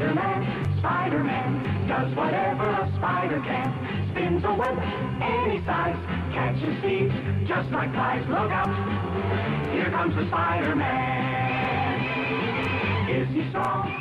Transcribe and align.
Spider-Man, 0.00 0.40
Spider-Man 0.78 1.86
does 1.86 2.16
whatever 2.16 2.64
a 2.64 2.88
spider 2.96 3.38
can. 3.44 3.68
Spins 4.08 4.42
a 4.44 4.52
web 4.54 4.78
any 5.20 5.60
size, 5.66 5.98
catches 6.32 6.80
thieves 6.80 7.12
just 7.46 7.70
like 7.70 7.92
flies. 7.92 8.26
Look 8.26 8.50
out, 8.50 8.70
here 9.74 9.90
comes 9.90 10.16
the 10.16 10.24
Spider-Man. 10.28 10.80
Is 13.10 13.28
he 13.28 13.42
strong? 13.50 13.92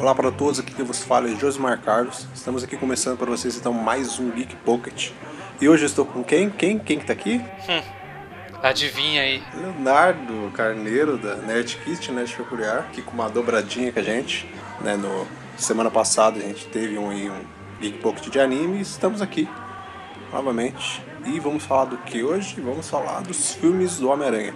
Olá 0.00 0.16
para 0.16 0.32
todos, 0.32 0.58
aqui 0.58 0.74
quem 0.74 0.84
vos 0.84 1.04
fala 1.04 1.30
é 1.30 1.36
Josimar 1.36 1.80
Carlos. 1.80 2.26
Estamos 2.34 2.64
aqui 2.64 2.76
começando 2.76 3.16
para 3.16 3.30
vocês 3.30 3.56
então 3.56 3.72
mais 3.72 4.18
um 4.18 4.32
Geek 4.32 4.56
Pocket. 4.56 5.12
E 5.60 5.68
hoje 5.68 5.84
eu 5.84 5.86
estou 5.86 6.04
com 6.04 6.24
quem? 6.24 6.50
Quem? 6.50 6.76
Quem 6.76 6.98
que 6.98 7.06
tá 7.06 7.12
aqui? 7.12 7.40
Adivinha 8.60 9.22
aí. 9.22 9.40
Leonardo 9.54 10.50
Carneiro 10.54 11.16
da 11.18 11.36
Nerd 11.36 11.76
Kit, 11.84 12.10
Nerd 12.10 12.34
Peculiar, 12.34 12.78
aqui 12.78 13.00
com 13.00 13.12
uma 13.12 13.30
dobradinha 13.30 13.92
com 13.92 14.00
a 14.00 14.02
gente. 14.02 14.48
Né, 14.80 14.96
no 14.96 15.26
semana 15.56 15.90
passada 15.90 16.38
a 16.38 16.42
gente 16.42 16.66
teve 16.66 16.98
um, 16.98 17.10
um 17.10 17.44
Geek 17.80 17.98
Pocket 17.98 18.28
de 18.28 18.40
anime 18.40 18.78
e 18.78 18.80
estamos 18.82 19.22
aqui 19.22 19.48
novamente. 20.32 21.02
E 21.24 21.38
vamos 21.40 21.64
falar 21.64 21.86
do 21.86 21.96
que 21.98 22.22
hoje? 22.22 22.60
Vamos 22.60 22.88
falar 22.88 23.22
dos 23.22 23.54
filmes 23.54 23.98
do 23.98 24.10
Homem-Aranha. 24.10 24.54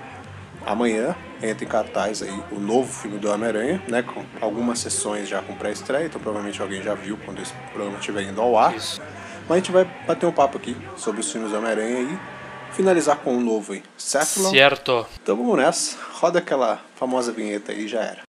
Amanhã 0.67 1.17
entra 1.43 1.65
em 1.65 1.69
cartaz 1.69 2.23
aí 2.23 2.43
o 2.51 2.59
novo 2.59 2.93
filme 2.93 3.19
do 3.19 3.31
Homem-Aranha, 3.31 3.83
né? 3.89 4.03
Com 4.03 4.23
algumas 4.41 4.81
sessões 4.81 5.29
já 5.29 5.41
com 5.41 5.55
pré-estreia, 5.55 6.07
então 6.07 6.21
provavelmente 6.21 6.61
alguém 6.61 6.83
já 6.83 6.95
viu 6.95 7.17
quando 7.25 7.41
esse 7.41 7.55
programa 7.73 7.99
estiver 7.99 8.23
indo 8.23 8.41
ao 8.41 8.59
ar. 8.59 8.77
Isso. 8.77 9.01
Mas 9.49 9.51
a 9.51 9.57
gente 9.57 9.73
vai 9.73 9.85
bater 10.07 10.27
um 10.27 10.33
papo 10.33 10.59
aqui 10.59 10.77
sobre 10.97 11.21
os 11.21 11.33
filmes 11.33 11.53
do 11.53 11.57
Homem-Aranha 11.57 12.01
e 12.03 12.75
finalizar 12.75 13.17
com 13.19 13.35
um 13.35 13.41
novo 13.41 13.73
aí. 13.73 13.83
Cephalon. 13.97 14.51
Certo. 14.51 15.07
Então 15.23 15.37
vamos 15.37 15.57
nessa. 15.57 15.97
Roda 16.13 16.39
aquela 16.39 16.83
famosa 16.97 17.33
vinheta 17.33 17.73
aí 17.73 17.85
e 17.85 17.89
já 17.89 18.01
era. 18.01 18.28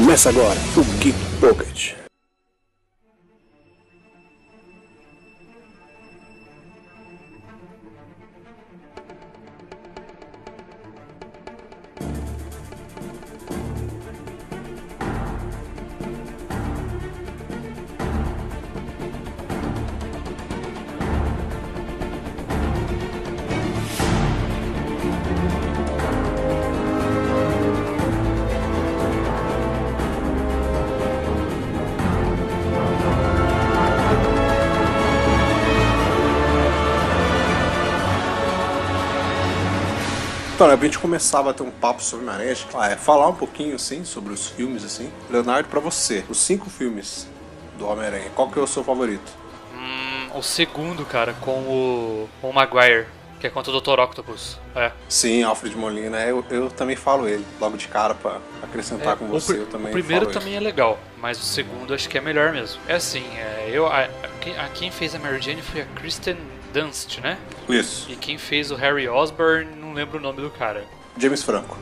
Começa 0.00 0.30
agora 0.30 0.56
o 0.78 0.82
Geek 0.98 1.14
Pocket. 1.38 1.99
Então, 40.60 40.68
pra 40.76 40.84
gente 40.84 40.98
começar 40.98 41.38
a 41.38 41.44
bater 41.44 41.62
um 41.62 41.70
papo 41.70 42.02
sobre 42.02 42.26
que, 42.66 42.76
ah, 42.76 42.90
é 42.90 42.94
falar 42.94 43.28
um 43.28 43.34
pouquinho, 43.34 43.76
assim, 43.76 44.04
sobre 44.04 44.30
os 44.30 44.46
filmes, 44.48 44.84
assim. 44.84 45.10
Leonardo, 45.30 45.66
pra 45.70 45.80
você, 45.80 46.22
os 46.28 46.36
cinco 46.36 46.68
filmes 46.68 47.26
do 47.78 47.88
Homem-Aranha, 47.88 48.30
qual 48.36 48.50
que 48.50 48.58
é 48.58 48.62
o 48.62 48.66
seu 48.66 48.84
favorito? 48.84 49.32
Hum, 49.74 50.28
o 50.34 50.42
segundo, 50.42 51.06
cara, 51.06 51.32
com 51.40 51.60
o, 51.60 52.28
com 52.42 52.50
o 52.50 52.52
Maguire, 52.52 53.06
que 53.40 53.46
é 53.46 53.48
contra 53.48 53.72
o 53.72 53.80
Dr. 53.80 54.00
Octopus. 54.00 54.58
É. 54.76 54.92
Sim, 55.08 55.42
Alfred 55.44 55.74
Molina, 55.78 56.20
eu, 56.26 56.44
eu 56.50 56.68
também 56.68 56.94
falo 56.94 57.26
ele, 57.26 57.46
logo 57.58 57.78
de 57.78 57.88
cara, 57.88 58.14
pra 58.14 58.36
acrescentar 58.62 59.14
É, 59.14 59.16
com 59.16 59.28
você, 59.28 59.60
eu 59.60 59.66
também 59.66 59.88
O 59.88 59.92
primeiro 59.92 60.26
também 60.26 60.56
é 60.56 60.60
legal, 60.60 60.98
mas 61.16 61.38
o 61.38 61.42
segundo 61.42 61.94
acho 61.94 62.06
que 62.06 62.18
é 62.18 62.20
melhor 62.20 62.52
mesmo. 62.52 62.78
É 62.86 62.96
assim, 62.96 63.24
é, 63.38 63.70
eu, 63.72 63.86
a, 63.86 64.00
a- 64.02 64.08
quem, 64.42 64.58
a 64.58 64.68
quem 64.68 64.90
fez 64.90 65.14
a 65.14 65.18
Mary 65.18 65.40
Jane 65.40 65.62
foi 65.62 65.80
a 65.80 65.86
Kristen 65.86 66.36
Dunst, 66.72 67.18
né? 67.18 67.38
Isso. 67.68 68.10
E 68.10 68.16
quem 68.16 68.38
fez 68.38 68.70
o 68.70 68.74
Harry 68.76 69.08
Osborn, 69.08 69.76
não 69.76 69.92
lembro 69.92 70.18
o 70.18 70.22
nome 70.22 70.40
do 70.40 70.50
cara. 70.50 70.84
James 71.16 71.42
Franco. 71.42 71.76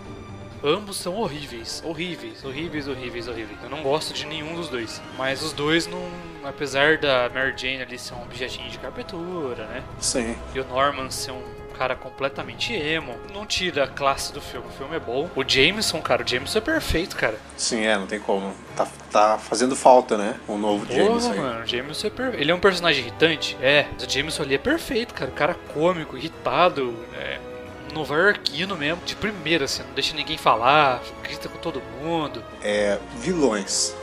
Ambos 0.62 0.96
são 0.96 1.14
horríveis, 1.14 1.80
horríveis, 1.84 2.44
horríveis, 2.44 2.88
horríveis, 2.88 3.28
horríveis. 3.28 3.58
Eu 3.62 3.70
não 3.70 3.82
gosto 3.82 4.12
de 4.12 4.26
nenhum 4.26 4.56
dos 4.56 4.68
dois. 4.68 5.00
Mas 5.16 5.40
os 5.42 5.52
dois 5.52 5.86
não. 5.86 6.02
Apesar 6.42 6.98
da 6.98 7.30
Mary 7.32 7.54
Jane 7.56 7.82
ali 7.82 7.98
ser 7.98 8.14
um 8.14 8.22
objetinho 8.22 8.68
de 8.68 8.78
carpetura, 8.78 9.66
né? 9.66 9.84
Sim. 10.00 10.36
E 10.54 10.58
o 10.58 10.64
Norman 10.64 11.10
ser 11.10 11.30
um 11.32 11.57
cara 11.78 11.94
completamente 11.94 12.72
emo, 12.72 13.14
não 13.32 13.46
tira 13.46 13.84
a 13.84 13.86
classe 13.86 14.32
do 14.32 14.40
filme. 14.40 14.66
O 14.66 14.72
filme 14.72 14.96
é 14.96 15.00
bom. 15.00 15.30
O 15.36 15.44
Jameson, 15.46 16.00
cara, 16.02 16.24
o 16.24 16.28
Jameson 16.28 16.58
é 16.58 16.60
perfeito, 16.60 17.14
cara. 17.16 17.38
Sim, 17.56 17.86
é, 17.86 17.96
não 17.96 18.06
tem 18.06 18.18
como. 18.18 18.52
Tá, 18.76 18.86
tá 19.10 19.38
fazendo 19.38 19.76
falta, 19.76 20.16
né? 20.18 20.34
Um 20.48 20.58
novo 20.58 20.84
Porra, 20.86 21.32
aí. 21.32 21.38
mano, 21.38 21.62
o 21.62 21.66
Jameson 21.66 22.06
é 22.08 22.10
perfeito. 22.10 22.42
Ele 22.42 22.50
é 22.50 22.54
um 22.54 22.60
personagem 22.60 23.02
irritante? 23.02 23.56
É. 23.62 23.86
Mas 23.92 24.02
o 24.02 24.10
Jameson 24.10 24.42
ali 24.42 24.56
é 24.56 24.58
perfeito, 24.58 25.14
cara. 25.14 25.30
O 25.30 25.34
cara 25.34 25.54
cômico, 25.72 26.16
irritado, 26.16 26.94
é. 27.14 27.38
Nova-iorquino 27.94 28.76
mesmo, 28.76 29.02
de 29.06 29.16
primeira, 29.16 29.64
assim, 29.64 29.82
não 29.82 29.94
deixa 29.94 30.14
ninguém 30.14 30.36
falar, 30.36 31.00
grita 31.22 31.48
com 31.48 31.56
todo 31.58 31.80
mundo. 32.02 32.44
É, 32.62 32.98
vilões 33.16 33.94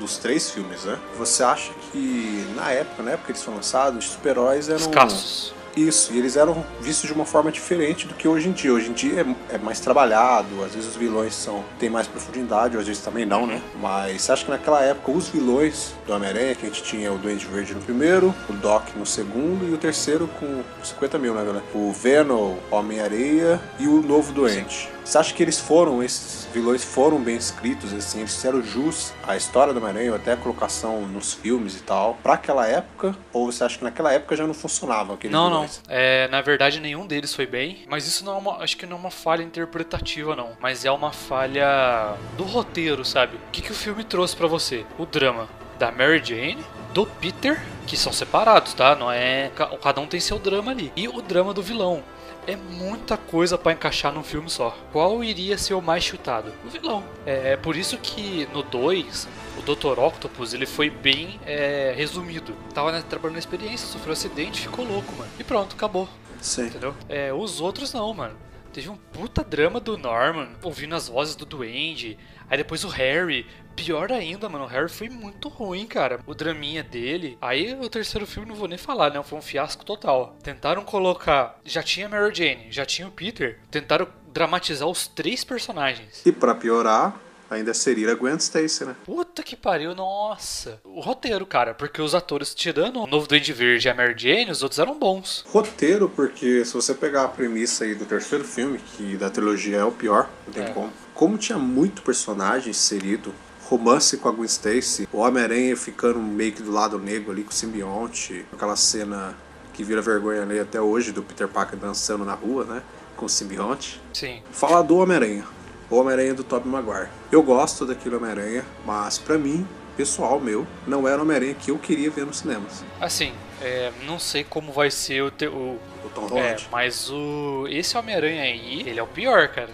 dos 0.00 0.16
três 0.16 0.50
filmes, 0.50 0.84
né? 0.84 0.98
Você 1.16 1.44
acha 1.44 1.70
que 1.92 2.44
na 2.56 2.72
época, 2.72 3.02
na 3.04 3.12
época 3.12 3.26
que 3.26 3.32
eles 3.32 3.42
foram 3.42 3.58
lançados, 3.58 4.04
os 4.04 4.12
super-heróis 4.12 4.68
eram. 4.68 4.80
Escassos. 4.80 5.54
Isso, 5.76 6.12
e 6.12 6.18
eles 6.18 6.36
eram 6.36 6.64
vistos 6.80 7.08
de 7.08 7.12
uma 7.12 7.24
forma 7.24 7.50
diferente 7.52 8.06
do 8.06 8.14
que 8.14 8.26
hoje 8.26 8.48
em 8.48 8.52
dia. 8.52 8.72
Hoje 8.72 8.90
em 8.90 8.92
dia 8.92 9.26
é, 9.50 9.54
é 9.54 9.58
mais 9.58 9.80
trabalhado, 9.80 10.64
às 10.64 10.74
vezes 10.74 10.90
os 10.90 10.96
vilões 10.96 11.34
são 11.34 11.64
têm 11.78 11.88
mais 11.88 12.06
profundidade, 12.06 12.76
às 12.76 12.86
vezes 12.86 13.02
também 13.02 13.24
não, 13.24 13.46
né? 13.46 13.62
Mas 13.80 14.28
acha 14.28 14.44
que 14.44 14.50
naquela 14.50 14.82
época 14.82 15.12
os 15.12 15.28
vilões 15.28 15.94
do 16.06 16.12
Homem-Aranha, 16.12 16.54
que 16.54 16.66
a 16.66 16.68
gente 16.68 16.82
tinha 16.82 17.12
o 17.12 17.18
Duende 17.18 17.46
Verde 17.46 17.74
no 17.74 17.80
primeiro, 17.80 18.34
o 18.48 18.52
Doc 18.52 18.88
no 18.96 19.06
segundo 19.06 19.68
e 19.68 19.72
o 19.72 19.78
terceiro 19.78 20.28
com 20.38 20.62
50 20.82 21.18
mil, 21.18 21.34
né, 21.34 21.44
galera? 21.44 21.64
O 21.74 21.92
Venom, 21.92 22.56
Homem-Areia 22.70 23.60
e 23.78 23.86
o 23.86 24.02
Novo 24.02 24.32
Doente. 24.32 24.90
Você 25.04 25.18
acha 25.18 25.34
que 25.34 25.42
eles 25.42 25.58
foram, 25.58 26.02
esses 26.02 26.46
vilões 26.52 26.84
foram 26.84 27.18
bem 27.20 27.36
escritos, 27.36 27.92
assim, 27.92 28.20
eles 28.20 28.34
fizeram 28.34 28.62
jus 28.62 29.12
à 29.26 29.36
história 29.36 29.72
do 29.72 29.78
Homem-Aranha, 29.78 30.14
até 30.14 30.32
a 30.32 30.36
colocação 30.36 31.00
nos 31.02 31.34
filmes 31.34 31.76
e 31.76 31.82
tal, 31.82 32.14
pra 32.22 32.34
aquela 32.34 32.66
época? 32.66 33.16
Ou 33.32 33.50
você 33.50 33.64
acha 33.64 33.76
que 33.78 33.82
naquela 33.84 34.12
época 34.12 34.36
já 34.36 34.46
não 34.46 34.54
funcionavam 34.54 35.14
aqueles 35.16 35.32
Não, 35.32 35.44
não. 35.50 35.62
vilões? 35.62 35.82
É, 35.88 36.28
na 36.28 36.40
verdade, 36.40 36.78
nenhum 36.80 37.06
deles 37.06 37.34
foi 37.34 37.46
bem. 37.46 37.84
Mas 37.88 38.06
isso 38.06 38.24
não 38.24 38.34
é 38.34 38.38
uma. 38.38 38.56
Acho 38.62 38.76
que 38.76 38.86
não 38.86 38.96
é 38.96 39.00
uma 39.00 39.10
falha 39.10 39.42
interpretativa, 39.42 40.36
não. 40.36 40.50
Mas 40.60 40.84
é 40.84 40.90
uma 40.92 41.10
falha 41.12 42.14
do 42.36 42.44
roteiro, 42.44 43.04
sabe? 43.04 43.36
O 43.36 43.50
que, 43.50 43.62
que 43.62 43.72
o 43.72 43.74
filme 43.74 44.04
trouxe 44.04 44.36
pra 44.36 44.46
você? 44.46 44.84
O 44.98 45.06
drama 45.06 45.48
da 45.78 45.90
Mary 45.90 46.20
Jane, 46.22 46.58
do 46.92 47.06
Peter, 47.06 47.60
que 47.86 47.96
são 47.96 48.12
separados, 48.12 48.74
tá? 48.74 48.94
Não 48.94 49.10
é. 49.10 49.50
ca- 49.56 49.70
Cada 49.82 50.00
um 50.00 50.06
tem 50.06 50.20
seu 50.20 50.38
drama 50.38 50.70
ali. 50.70 50.92
E 50.94 51.08
o 51.08 51.20
drama 51.22 51.52
do 51.54 51.62
vilão. 51.62 52.02
É 52.46 52.56
muita 52.56 53.16
coisa 53.16 53.56
pra 53.58 53.72
encaixar 53.72 54.12
num 54.12 54.22
filme 54.22 54.48
só. 54.50 54.76
Qual 54.92 55.22
iria 55.22 55.58
ser 55.58 55.74
o 55.74 55.82
mais 55.82 56.02
chutado? 56.02 56.52
O 56.64 56.68
vilão. 56.68 57.04
É, 57.26 57.52
é 57.52 57.56
por 57.56 57.76
isso 57.76 57.96
que 57.98 58.48
no 58.52 58.62
2, 58.62 59.28
o 59.58 59.62
Dr. 59.62 59.98
Octopus 59.98 60.54
ele 60.54 60.66
foi 60.66 60.90
bem 60.90 61.38
é, 61.46 61.92
resumido. 61.96 62.54
Tava 62.74 62.92
né, 62.92 63.04
trabalhando 63.08 63.34
na 63.34 63.38
experiência, 63.38 63.86
sofreu 63.86 64.10
um 64.10 64.12
acidente, 64.12 64.62
ficou 64.62 64.84
louco, 64.84 65.12
mano. 65.16 65.30
E 65.38 65.44
pronto, 65.44 65.74
acabou. 65.74 66.08
Sim. 66.40 66.66
Entendeu? 66.66 66.94
É, 67.08 67.32
os 67.32 67.60
outros 67.60 67.92
não, 67.92 68.12
mano. 68.14 68.36
Teve 68.72 68.88
um 68.88 68.96
puta 68.96 69.42
drama 69.42 69.80
do 69.80 69.98
Norman, 69.98 70.48
ouvindo 70.62 70.94
as 70.94 71.08
vozes 71.08 71.34
do 71.34 71.44
Duende. 71.44 72.16
Aí 72.48 72.56
depois 72.56 72.84
o 72.84 72.88
Harry. 72.88 73.46
Pior 73.76 74.12
ainda, 74.12 74.48
mano. 74.48 74.64
O 74.64 74.68
Harry 74.68 74.88
foi 74.88 75.08
muito 75.08 75.48
ruim, 75.48 75.86
cara. 75.86 76.20
O 76.26 76.34
draminha 76.34 76.82
dele. 76.82 77.38
Aí 77.40 77.74
o 77.74 77.88
terceiro 77.88 78.26
filme 78.26 78.48
não 78.48 78.54
vou 78.54 78.68
nem 78.68 78.76
falar, 78.76 79.10
né? 79.10 79.22
Foi 79.22 79.38
um 79.38 79.42
fiasco 79.42 79.84
total. 79.84 80.36
Tentaram 80.42 80.84
colocar. 80.84 81.58
Já 81.64 81.82
tinha 81.82 82.08
Mary 82.08 82.34
Jane, 82.34 82.66
já 82.70 82.84
tinha 82.84 83.08
o 83.08 83.12
Peter. 83.12 83.58
Tentaram 83.70 84.06
dramatizar 84.32 84.88
os 84.88 85.06
três 85.08 85.44
personagens. 85.44 86.24
E 86.24 86.32
pra 86.32 86.54
piorar, 86.54 87.18
ainda 87.50 87.74
seria 87.74 88.12
a 88.12 88.14
Gwen 88.14 88.36
Stacy, 88.36 88.84
né? 88.84 88.94
Puta 89.04 89.42
que 89.42 89.56
pariu, 89.56 89.94
nossa. 89.94 90.80
O 90.84 91.00
roteiro, 91.00 91.44
cara, 91.44 91.74
porque 91.74 92.00
os 92.00 92.14
atores 92.14 92.54
tirando 92.54 93.00
o 93.02 93.06
novo 93.06 93.26
Duende 93.26 93.52
Verde 93.52 93.88
e 93.88 93.90
a 93.90 93.94
Mary 93.94 94.14
Jane, 94.16 94.50
os 94.50 94.62
outros 94.62 94.78
eram 94.78 94.98
bons. 94.98 95.44
Roteiro, 95.48 96.08
porque 96.08 96.64
se 96.64 96.72
você 96.72 96.94
pegar 96.94 97.24
a 97.24 97.28
premissa 97.28 97.84
aí 97.84 97.94
do 97.94 98.04
terceiro 98.04 98.44
filme, 98.44 98.78
que 98.78 99.16
da 99.16 99.28
trilogia 99.28 99.78
é 99.78 99.84
o 99.84 99.92
pior, 99.92 100.30
não 100.46 100.54
tem 100.54 100.62
É. 100.64 100.70
como. 100.70 100.92
Como 101.14 101.36
tinha 101.36 101.58
muito 101.58 102.00
personagem 102.02 102.70
inserido, 102.70 103.34
romance 103.64 104.16
com 104.16 104.28
a 104.28 104.32
Gwen 104.32 104.46
Stacy, 104.46 105.06
o 105.12 105.18
Homem-Aranha 105.18 105.76
ficando 105.76 106.18
meio 106.18 106.52
que 106.52 106.62
do 106.62 106.70
lado 106.72 106.98
negro 106.98 107.30
ali 107.30 107.42
com 107.42 107.50
o 107.50 107.54
simbionte, 107.54 108.46
aquela 108.52 108.74
cena 108.76 109.34
que 109.74 109.84
vira 109.84 110.00
vergonha 110.00 110.42
ali 110.42 110.58
até 110.58 110.80
hoje 110.80 111.12
do 111.12 111.22
Peter 111.22 111.46
Parker 111.46 111.78
dançando 111.78 112.24
na 112.24 112.34
rua, 112.34 112.64
né? 112.64 112.82
Com 113.16 113.26
o 113.26 113.28
simbionte. 113.28 114.00
Sim. 114.14 114.42
Falar 114.50 114.82
do 114.82 114.96
Homem-Aranha. 114.96 115.44
O 115.90 115.96
Homem-Aranha 115.96 116.34
do 116.34 116.44
Tobey 116.44 116.70
Maguire. 116.70 117.08
Eu 117.32 117.42
gosto 117.42 117.84
daquele 117.84 118.14
Homem-Aranha, 118.16 118.64
mas 118.86 119.18
pra 119.18 119.36
mim, 119.36 119.66
pessoal 119.96 120.38
meu, 120.40 120.66
não 120.86 121.06
era 121.08 121.18
o 121.18 121.22
Homem-Aranha 121.22 121.54
que 121.54 121.70
eu 121.70 121.78
queria 121.78 122.08
ver 122.10 122.24
nos 122.24 122.38
cinemas. 122.38 122.84
Assim, 123.00 123.32
é, 123.60 123.90
não 124.04 124.18
sei 124.18 124.44
como 124.44 124.72
vai 124.72 124.90
ser 124.90 125.22
o, 125.22 125.30
te, 125.30 125.46
o, 125.48 125.78
O 126.04 126.08
Tom 126.14 126.26
É, 126.26 126.28
Holland. 126.30 126.68
mas 126.70 127.10
o 127.10 127.66
esse 127.68 127.96
Homem-Aranha 127.98 128.42
aí, 128.42 128.82
ele 128.88 129.00
é 129.00 129.02
o 129.02 129.06
pior, 129.06 129.48
cara. 129.48 129.70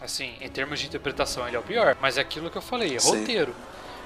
Assim, 0.00 0.34
em 0.40 0.48
termos 0.48 0.78
de 0.78 0.86
interpretação, 0.86 1.46
ele 1.48 1.56
é 1.56 1.58
o 1.58 1.62
pior. 1.62 1.96
Mas 2.00 2.16
é 2.16 2.20
aquilo 2.20 2.48
que 2.50 2.56
eu 2.58 2.62
falei, 2.62 2.94
é 2.94 3.00
Sim. 3.00 3.18
roteiro. 3.20 3.54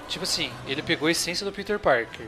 Tipo 0.08 0.24
assim, 0.24 0.50
ele 0.66 0.80
pegou 0.82 1.08
a 1.08 1.10
essência 1.10 1.44
do 1.44 1.52
Peter 1.52 1.78
Parker. 1.78 2.26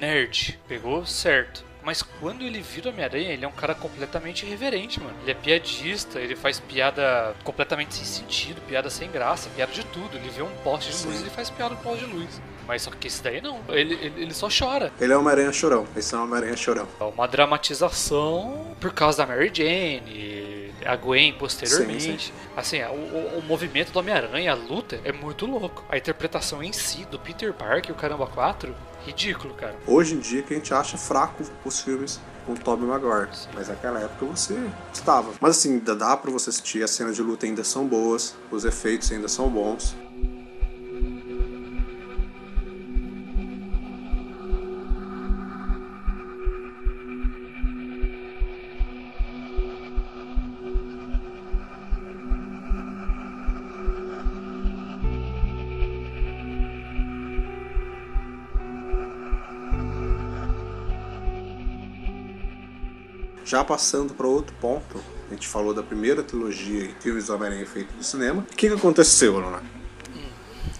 Nerd. 0.00 0.58
Pegou 0.66 1.06
certo. 1.06 1.64
Mas 1.84 2.02
quando 2.02 2.42
ele 2.42 2.60
vira 2.60 2.90
Homem-Aranha, 2.90 3.32
ele 3.32 3.44
é 3.44 3.48
um 3.48 3.52
cara 3.52 3.74
completamente 3.74 4.46
irreverente, 4.46 5.00
mano. 5.00 5.16
Ele 5.22 5.32
é 5.32 5.34
piadista, 5.34 6.20
ele 6.20 6.36
faz 6.36 6.60
piada 6.60 7.34
completamente 7.42 7.94
sem 7.94 8.04
sentido, 8.04 8.60
piada 8.68 8.88
sem 8.88 9.10
graça, 9.10 9.50
piada 9.50 9.72
de 9.72 9.84
tudo. 9.86 10.16
Ele 10.16 10.30
vê 10.30 10.42
um 10.42 10.54
poste 10.62 10.90
de 10.90 10.96
Sim. 10.96 11.08
luz 11.08 11.18
e 11.20 11.22
ele 11.22 11.30
faz 11.30 11.50
piada 11.50 11.74
no 11.74 11.80
poste 11.80 12.04
de 12.04 12.12
luz. 12.12 12.40
Mas 12.66 12.82
só 12.82 12.90
que 12.90 13.08
esse 13.08 13.22
daí 13.22 13.40
não. 13.40 13.60
Ele, 13.68 13.94
ele, 13.94 14.22
ele 14.22 14.34
só 14.34 14.48
chora. 14.48 14.92
Ele 15.00 15.12
é 15.12 15.16
o 15.16 15.20
Homem-Aranha 15.20 15.52
chorão. 15.52 15.86
Esse 15.96 16.14
é 16.14 16.18
o 16.18 16.22
Homem-Aranha 16.22 16.56
chorão. 16.56 16.86
É 17.00 17.04
uma 17.04 17.26
dramatização 17.26 18.76
por 18.80 18.92
causa 18.92 19.18
da 19.18 19.26
Mary 19.26 19.50
Jane, 19.52 20.02
a 20.86 20.96
Gwen 20.96 21.32
posteriormente. 21.34 22.02
Sim, 22.02 22.18
sim. 22.18 22.32
Assim, 22.56 22.82
o, 22.82 23.38
o- 23.38 23.42
movimento 23.46 23.92
do 23.92 23.98
Homem-Aranha, 23.98 24.52
a 24.52 24.54
luta, 24.54 25.00
é 25.04 25.12
muito 25.12 25.46
louco. 25.46 25.84
A 25.88 25.96
interpretação 25.96 26.62
em 26.62 26.72
si 26.72 27.04
do 27.06 27.18
Peter 27.18 27.52
Parker 27.52 27.90
e 27.90 27.92
o 27.92 27.94
Caramba 27.96 28.26
4, 28.26 28.74
ridículo, 29.06 29.54
cara. 29.54 29.74
Hoje 29.86 30.14
em 30.14 30.20
dia 30.20 30.42
que 30.42 30.52
a 30.54 30.56
gente 30.56 30.72
acha 30.74 30.96
fraco 30.98 31.42
os 31.64 31.80
filmes 31.80 32.20
com 32.46 32.54
Tobey 32.54 32.86
Maguire. 32.86 33.30
Mas 33.54 33.68
naquela 33.68 34.00
época 34.00 34.26
você 34.26 34.58
estava. 34.92 35.32
Mas 35.40 35.58
assim, 35.58 35.74
ainda 35.74 35.94
dá 35.94 36.16
pra 36.16 36.30
você 36.30 36.50
assistir, 36.50 36.82
as 36.82 36.90
cenas 36.90 37.14
de 37.16 37.22
luta 37.22 37.46
ainda 37.46 37.62
são 37.64 37.86
boas, 37.86 38.34
os 38.50 38.64
efeitos 38.64 39.10
ainda 39.12 39.28
são 39.28 39.48
bons. 39.48 39.94
Já 63.52 63.62
passando 63.62 64.14
para 64.14 64.26
outro 64.26 64.56
ponto, 64.62 64.98
a 65.30 65.34
gente 65.34 65.46
falou 65.46 65.74
da 65.74 65.82
primeira 65.82 66.22
trilogia 66.22 66.86
em 66.86 66.94
filmes 66.98 67.26
do 67.26 67.34
Homem-Aranha 67.34 67.66
feito 67.66 67.94
no 67.94 68.02
cinema. 68.02 68.46
O 68.50 68.56
que, 68.56 68.66
que 68.66 68.74
aconteceu, 68.74 69.38
Luna? 69.38 69.62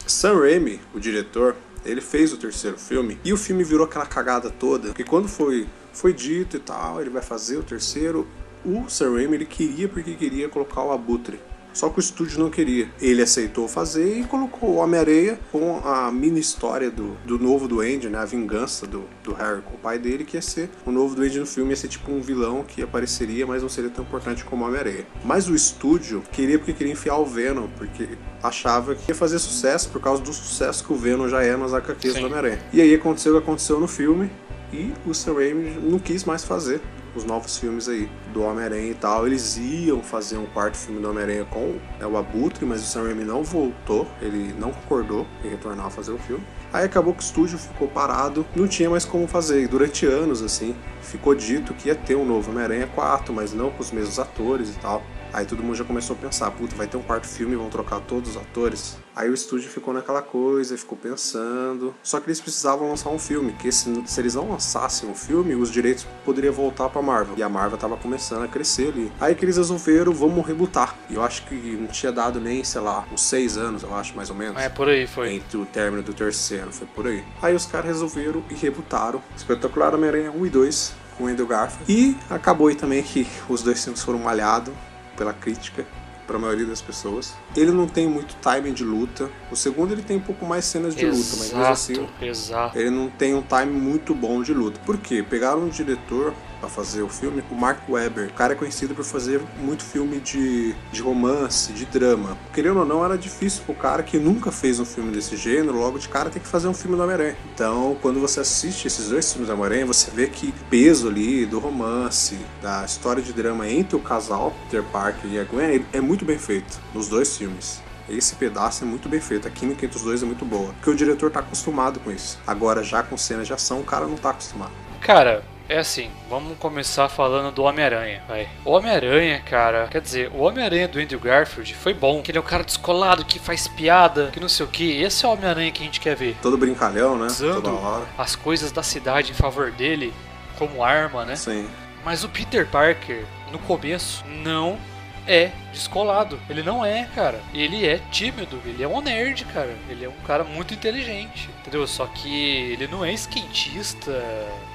Sam 0.06 0.40
Raimi, 0.40 0.80
o 0.94 0.98
diretor, 0.98 1.54
ele 1.84 2.00
fez 2.00 2.32
o 2.32 2.38
terceiro 2.38 2.78
filme 2.78 3.18
e 3.22 3.30
o 3.30 3.36
filme 3.36 3.62
virou 3.62 3.84
aquela 3.84 4.06
cagada 4.06 4.48
toda. 4.48 4.88
Porque 4.88 5.04
quando 5.04 5.28
foi, 5.28 5.68
foi 5.92 6.14
dito 6.14 6.56
e 6.56 6.60
tal, 6.60 6.98
ele 6.98 7.10
vai 7.10 7.20
fazer 7.20 7.58
o 7.58 7.62
terceiro, 7.62 8.26
o 8.64 8.88
Sam 8.88 9.16
Raimi 9.16 9.34
ele 9.34 9.44
queria 9.44 9.86
porque 9.86 10.14
queria 10.14 10.48
colocar 10.48 10.82
o 10.82 10.92
Abutre. 10.92 11.38
Só 11.72 11.88
que 11.88 11.98
o 11.98 12.00
estúdio 12.00 12.38
não 12.38 12.50
queria. 12.50 12.90
Ele 13.00 13.22
aceitou 13.22 13.66
fazer 13.68 14.18
e 14.20 14.24
colocou 14.24 14.70
o 14.70 14.76
Homem-Aranha 14.76 15.38
com 15.50 15.78
a 15.84 16.10
mini 16.10 16.40
história 16.40 16.90
do, 16.90 17.16
do 17.24 17.38
novo 17.38 17.66
Duende, 17.66 18.08
né? 18.08 18.18
A 18.18 18.24
vingança 18.24 18.86
do, 18.86 19.04
do 19.22 19.32
Harry 19.32 19.62
com 19.62 19.74
o 19.74 19.78
pai 19.78 19.98
dele, 19.98 20.24
que 20.24 20.36
ia 20.36 20.42
ser 20.42 20.70
o 20.84 20.92
novo 20.92 21.14
Duende 21.14 21.38
no 21.38 21.46
filme, 21.46 21.70
ia 21.70 21.76
ser 21.76 21.88
tipo 21.88 22.10
um 22.10 22.20
vilão 22.20 22.64
que 22.64 22.82
apareceria, 22.82 23.46
mas 23.46 23.62
não 23.62 23.68
seria 23.68 23.90
tão 23.90 24.04
importante 24.04 24.44
como 24.44 24.64
o 24.64 24.68
Homem-Aranha. 24.68 25.06
Mas 25.24 25.48
o 25.48 25.54
estúdio 25.54 26.22
queria 26.32 26.58
porque 26.58 26.72
queria 26.72 26.92
enfiar 26.92 27.16
o 27.16 27.24
Venom, 27.24 27.68
porque 27.76 28.08
achava 28.42 28.94
que 28.94 29.10
ia 29.10 29.14
fazer 29.14 29.38
sucesso 29.38 29.88
por 29.90 30.00
causa 30.00 30.22
do 30.22 30.32
sucesso 30.32 30.84
que 30.84 30.92
o 30.92 30.96
Venom 30.96 31.28
já 31.28 31.42
é 31.42 31.56
nas 31.56 31.72
HQs 31.72 32.14
Sim. 32.14 32.20
do 32.20 32.26
Homem-Aranha. 32.26 32.58
E 32.72 32.80
aí 32.80 32.94
aconteceu 32.94 33.32
o 33.32 33.36
que 33.36 33.42
aconteceu 33.42 33.80
no 33.80 33.88
filme 33.88 34.30
e 34.72 34.92
o 35.06 35.14
Sam 35.14 35.34
Raimi 35.34 35.70
não 35.82 35.98
quis 35.98 36.24
mais 36.24 36.44
fazer 36.44 36.80
os 37.14 37.24
novos 37.24 37.56
filmes 37.58 37.88
aí 37.88 38.10
do 38.32 38.42
Homem-Aranha 38.42 38.90
e 38.90 38.94
tal. 38.94 39.26
Eles 39.26 39.56
iam 39.56 40.02
fazer 40.02 40.36
um 40.36 40.46
quarto 40.46 40.76
filme 40.76 41.00
do 41.00 41.10
Homem-Aranha 41.10 41.44
com 41.44 41.78
né, 41.98 42.06
o 42.06 42.16
Abutre, 42.16 42.64
mas 42.64 42.82
o 42.82 42.86
Sam 42.86 43.04
Raimi 43.04 43.24
não 43.24 43.42
voltou, 43.42 44.06
ele 44.20 44.54
não 44.58 44.72
concordou 44.72 45.26
em 45.44 45.48
retornar 45.48 45.86
a 45.86 45.90
fazer 45.90 46.12
o 46.12 46.18
filme. 46.18 46.44
Aí 46.72 46.86
acabou 46.86 47.12
que 47.12 47.20
o 47.20 47.24
estúdio 47.24 47.58
ficou 47.58 47.86
parado, 47.86 48.46
não 48.56 48.66
tinha 48.66 48.88
mais 48.88 49.04
como 49.04 49.26
fazer. 49.26 49.62
E 49.62 49.66
durante 49.66 50.06
anos, 50.06 50.42
assim, 50.42 50.74
ficou 51.02 51.34
dito 51.34 51.74
que 51.74 51.88
ia 51.88 51.94
ter 51.94 52.14
um 52.14 52.24
novo 52.24 52.50
Homem-Aranha 52.50 52.86
4, 52.94 53.32
mas 53.32 53.52
não 53.52 53.70
com 53.70 53.82
os 53.82 53.90
mesmos 53.90 54.18
atores 54.18 54.70
e 54.70 54.78
tal. 54.78 55.02
Aí 55.32 55.46
todo 55.46 55.62
mundo 55.62 55.74
já 55.76 55.84
começou 55.84 56.14
a 56.14 56.18
pensar, 56.18 56.50
puta, 56.50 56.74
vai 56.76 56.86
ter 56.86 56.96
um 56.96 57.02
quarto 57.02 57.26
filme, 57.26 57.56
vão 57.56 57.68
trocar 57.70 58.00
todos 58.00 58.30
os 58.30 58.36
atores. 58.36 58.96
Aí 59.14 59.28
o 59.30 59.34
estúdio 59.34 59.68
ficou 59.70 59.92
naquela 59.92 60.22
coisa, 60.22 60.76
ficou 60.76 60.96
pensando. 60.96 61.94
Só 62.02 62.18
que 62.20 62.26
eles 62.26 62.40
precisavam 62.40 62.88
lançar 62.88 63.10
um 63.10 63.18
filme, 63.18 63.52
que 63.54 63.70
se, 63.70 64.02
se 64.06 64.20
eles 64.20 64.34
não 64.34 64.50
lançassem 64.50 65.08
um 65.08 65.14
filme, 65.14 65.54
os 65.54 65.70
direitos 65.70 66.06
poderiam 66.24 66.52
voltar 66.52 66.88
pra 66.88 67.02
Marvel. 67.02 67.34
E 67.36 67.42
a 67.42 67.48
Marvel 67.48 67.78
tava 67.78 67.96
começando 67.96 68.44
a 68.44 68.48
crescer 68.48 68.88
ali. 68.88 69.12
Aí 69.20 69.34
que 69.34 69.44
eles 69.44 69.56
resolveram, 69.56 70.12
vamos 70.12 70.46
rebutar. 70.46 70.94
E 71.10 71.14
eu 71.14 71.22
acho 71.22 71.44
que 71.46 71.54
não 71.54 71.88
tinha 71.88 72.12
dado 72.12 72.40
nem, 72.40 72.62
sei 72.64 72.80
lá, 72.80 73.04
uns 73.12 73.22
seis 73.22 73.56
anos, 73.56 73.82
eu 73.82 73.94
acho, 73.94 74.14
mais 74.16 74.30
ou 74.30 74.36
menos 74.36 74.60
É, 74.60 74.68
por 74.68 74.88
aí 74.88 75.06
foi. 75.06 75.34
entre 75.34 75.56
o 75.58 75.66
término 75.66 76.02
do 76.02 76.12
terceiro, 76.14 76.72
foi 76.72 76.86
por 76.86 77.06
aí. 77.06 77.22
Aí 77.40 77.54
os 77.54 77.66
caras 77.66 77.86
resolveram 77.88 78.42
e 78.50 78.54
rebutaram 78.54 79.22
Espetacular 79.36 79.94
Homem-Aranha 79.94 80.30
1 80.30 80.46
e 80.46 80.50
2 80.50 80.94
com 81.18 81.24
o 81.24 81.26
Andrew 81.26 81.46
Garfield. 81.46 81.84
E 81.92 82.16
acabou 82.30 82.68
aí 82.68 82.74
também 82.74 83.02
que 83.02 83.26
os 83.48 83.62
dois 83.62 83.82
filmes 83.82 84.02
foram 84.02 84.18
malhados 84.18 84.72
pela 85.16 85.32
crítica 85.32 85.86
para 86.26 86.36
a 86.36 86.40
maioria 86.40 86.66
das 86.66 86.80
pessoas. 86.80 87.34
Ele 87.56 87.72
não 87.72 87.86
tem 87.86 88.06
muito 88.06 88.34
timing 88.36 88.72
de 88.72 88.84
luta. 88.84 89.28
O 89.50 89.56
segundo 89.56 89.92
ele 89.92 90.02
tem 90.02 90.16
um 90.16 90.20
pouco 90.20 90.46
mais 90.46 90.64
cenas 90.64 90.94
de 90.94 91.04
luta, 91.04 91.16
mas 91.18 91.52
mesmo 91.52 91.64
assim 91.64 91.92
Exato, 91.94 92.24
exato. 92.24 92.78
ele 92.78 92.90
não 92.90 93.10
tem 93.10 93.34
um 93.34 93.42
time 93.42 93.72
muito 93.72 94.14
bom 94.14 94.42
de 94.42 94.54
luta. 94.54 94.80
Por 94.86 94.98
quê? 94.98 95.24
Pegaram 95.28 95.62
um 95.62 95.68
diretor 95.68 96.32
pra 96.62 96.70
fazer 96.70 97.02
o 97.02 97.08
filme, 97.08 97.42
o 97.50 97.54
Mark 97.56 97.88
Webber. 97.88 98.28
O 98.28 98.34
cara 98.34 98.52
é 98.52 98.56
conhecido 98.56 98.94
por 98.94 99.04
fazer 99.04 99.40
muito 99.58 99.82
filme 99.82 100.20
de, 100.20 100.74
de 100.92 101.02
romance, 101.02 101.72
de 101.72 101.84
drama. 101.84 102.38
Querendo 102.54 102.78
ou 102.78 102.86
não, 102.86 103.04
era 103.04 103.18
difícil 103.18 103.64
pro 103.66 103.74
cara 103.74 104.02
que 104.04 104.16
nunca 104.16 104.52
fez 104.52 104.78
um 104.78 104.84
filme 104.84 105.10
desse 105.10 105.36
gênero, 105.36 105.76
logo 105.76 105.98
de 105.98 106.08
cara 106.08 106.30
tem 106.30 106.40
que 106.40 106.46
fazer 106.46 106.68
um 106.68 106.74
filme 106.74 106.96
do 106.96 107.02
Homem-Aranha. 107.02 107.36
Então, 107.52 107.96
quando 108.00 108.20
você 108.20 108.40
assiste 108.40 108.86
esses 108.86 109.08
dois 109.08 109.30
filmes 109.32 109.48
do 109.48 109.54
Homem-Aranha, 109.54 109.84
você 109.84 110.10
vê 110.12 110.28
que 110.28 110.48
o 110.48 110.64
peso 110.70 111.08
ali 111.08 111.44
do 111.44 111.58
romance, 111.58 112.38
da 112.62 112.84
história 112.84 113.20
de 113.20 113.32
drama 113.32 113.68
entre 113.68 113.96
o 113.96 114.00
casal, 114.00 114.54
Peter 114.64 114.84
Parker 114.84 115.28
e 115.30 115.40
a 115.40 115.44
Gwen, 115.44 115.84
é 115.92 116.00
muito 116.00 116.24
bem 116.24 116.38
feito 116.38 116.78
nos 116.94 117.08
dois 117.08 117.36
filmes. 117.36 117.82
Esse 118.08 118.36
pedaço 118.36 118.84
é 118.84 118.86
muito 118.86 119.08
bem 119.08 119.20
feito, 119.20 119.48
a 119.48 119.50
química 119.50 119.84
entre 119.84 119.96
os 119.96 120.04
dois 120.04 120.22
é 120.22 120.26
muito 120.26 120.44
boa. 120.44 120.72
Porque 120.74 120.90
o 120.90 120.94
diretor 120.94 121.30
tá 121.30 121.40
acostumado 121.40 121.98
com 122.00 122.10
isso. 122.10 122.38
Agora, 122.46 122.82
já 122.84 123.02
com 123.02 123.16
cenas 123.16 123.46
de 123.46 123.52
ação, 123.52 123.80
o 123.80 123.84
cara 123.84 124.06
não 124.06 124.16
tá 124.16 124.30
acostumado. 124.30 124.72
Cara, 125.00 125.42
é 125.72 125.78
assim, 125.78 126.10
vamos 126.28 126.56
começar 126.58 127.08
falando 127.08 127.52
do 127.54 127.62
Homem-Aranha, 127.62 128.22
vai. 128.28 128.48
O 128.64 128.70
Homem-Aranha, 128.72 129.40
cara, 129.40 129.88
quer 129.88 130.00
dizer, 130.00 130.30
o 130.34 130.42
Homem-Aranha 130.42 130.86
do 130.88 130.98
Andrew 130.98 131.18
Garfield 131.20 131.74
foi 131.74 131.94
bom, 131.94 132.22
que 132.22 132.30
ele 132.30 132.38
é 132.38 132.40
um 132.40 132.44
cara 132.44 132.62
descolado, 132.62 133.24
que 133.24 133.38
faz 133.38 133.66
piada, 133.68 134.30
que 134.32 134.40
não 134.40 134.48
sei 134.48 134.66
o 134.66 134.68
que. 134.68 135.00
Esse 135.02 135.24
é 135.24 135.28
o 135.28 135.32
Homem-Aranha 135.32 135.70
que 135.72 135.82
a 135.82 135.86
gente 135.86 136.00
quer 136.00 136.14
ver. 136.14 136.36
Todo 136.42 136.56
brincalhão, 136.58 137.16
né? 137.16 137.26
Usando 137.26 137.62
Toda 137.62 137.70
hora. 137.76 138.04
as 138.18 138.36
coisas 138.36 138.70
da 138.70 138.82
cidade 138.82 139.32
em 139.32 139.34
favor 139.34 139.70
dele, 139.70 140.12
como 140.58 140.84
arma, 140.84 141.24
né? 141.24 141.36
Sim. 141.36 141.66
Mas 142.04 142.24
o 142.24 142.28
Peter 142.28 142.66
Parker, 142.66 143.24
no 143.50 143.58
começo, 143.60 144.24
não 144.26 144.78
é 145.26 145.50
descolado. 145.72 146.40
Ele 146.48 146.62
não 146.62 146.84
é, 146.84 147.08
cara. 147.14 147.40
Ele 147.54 147.86
é 147.86 147.98
tímido, 148.10 148.60
ele 148.64 148.82
é 148.82 148.88
um 148.88 149.00
nerd, 149.00 149.44
cara. 149.46 149.74
Ele 149.88 150.04
é 150.04 150.08
um 150.08 150.24
cara 150.26 150.44
muito 150.44 150.74
inteligente, 150.74 151.48
entendeu? 151.60 151.86
Só 151.86 152.06
que 152.06 152.72
ele 152.72 152.86
não 152.86 153.04
é 153.04 153.12
skatista, 153.12 154.12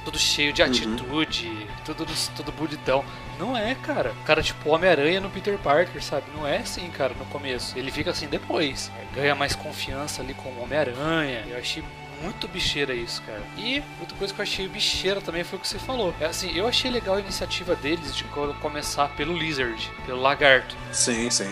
todo 0.03 0.17
cheio 0.17 0.53
de 0.53 0.63
atitude, 0.63 1.51
todo, 1.85 2.05
todo 2.35 2.51
bonitão. 2.51 3.03
Não 3.39 3.55
é, 3.55 3.75
cara. 3.75 4.13
O 4.21 4.23
cara, 4.23 4.41
tipo, 4.41 4.69
Homem-Aranha 4.69 5.19
no 5.19 5.29
Peter 5.29 5.57
Parker, 5.59 6.03
sabe? 6.03 6.25
Não 6.35 6.47
é 6.47 6.57
assim, 6.57 6.89
cara, 6.89 7.13
no 7.13 7.25
começo. 7.25 7.77
Ele 7.77 7.91
fica 7.91 8.11
assim 8.11 8.27
depois. 8.27 8.91
Ganha 9.13 9.35
mais 9.35 9.55
confiança 9.55 10.21
ali 10.21 10.33
com 10.33 10.49
o 10.49 10.63
Homem-Aranha. 10.63 11.43
Eu 11.47 11.57
achei 11.57 11.83
muito 12.21 12.47
bicheira 12.47 12.93
isso, 12.93 13.21
cara. 13.23 13.41
E 13.57 13.81
outra 13.99 14.17
coisa 14.17 14.33
que 14.33 14.39
eu 14.39 14.43
achei 14.43 14.67
bicheira 14.67 15.21
também 15.21 15.43
foi 15.43 15.57
o 15.57 15.61
que 15.61 15.67
você 15.67 15.79
falou. 15.79 16.13
É 16.19 16.25
assim, 16.25 16.51
eu 16.55 16.67
achei 16.67 16.89
legal 16.91 17.15
a 17.15 17.19
iniciativa 17.19 17.75
deles 17.75 18.15
de 18.15 18.23
co- 18.25 18.53
começar 18.61 19.09
pelo 19.09 19.37
Lizard, 19.37 19.91
pelo 20.05 20.21
Lagarto. 20.21 20.75
Sim, 20.91 21.29
sim. 21.29 21.45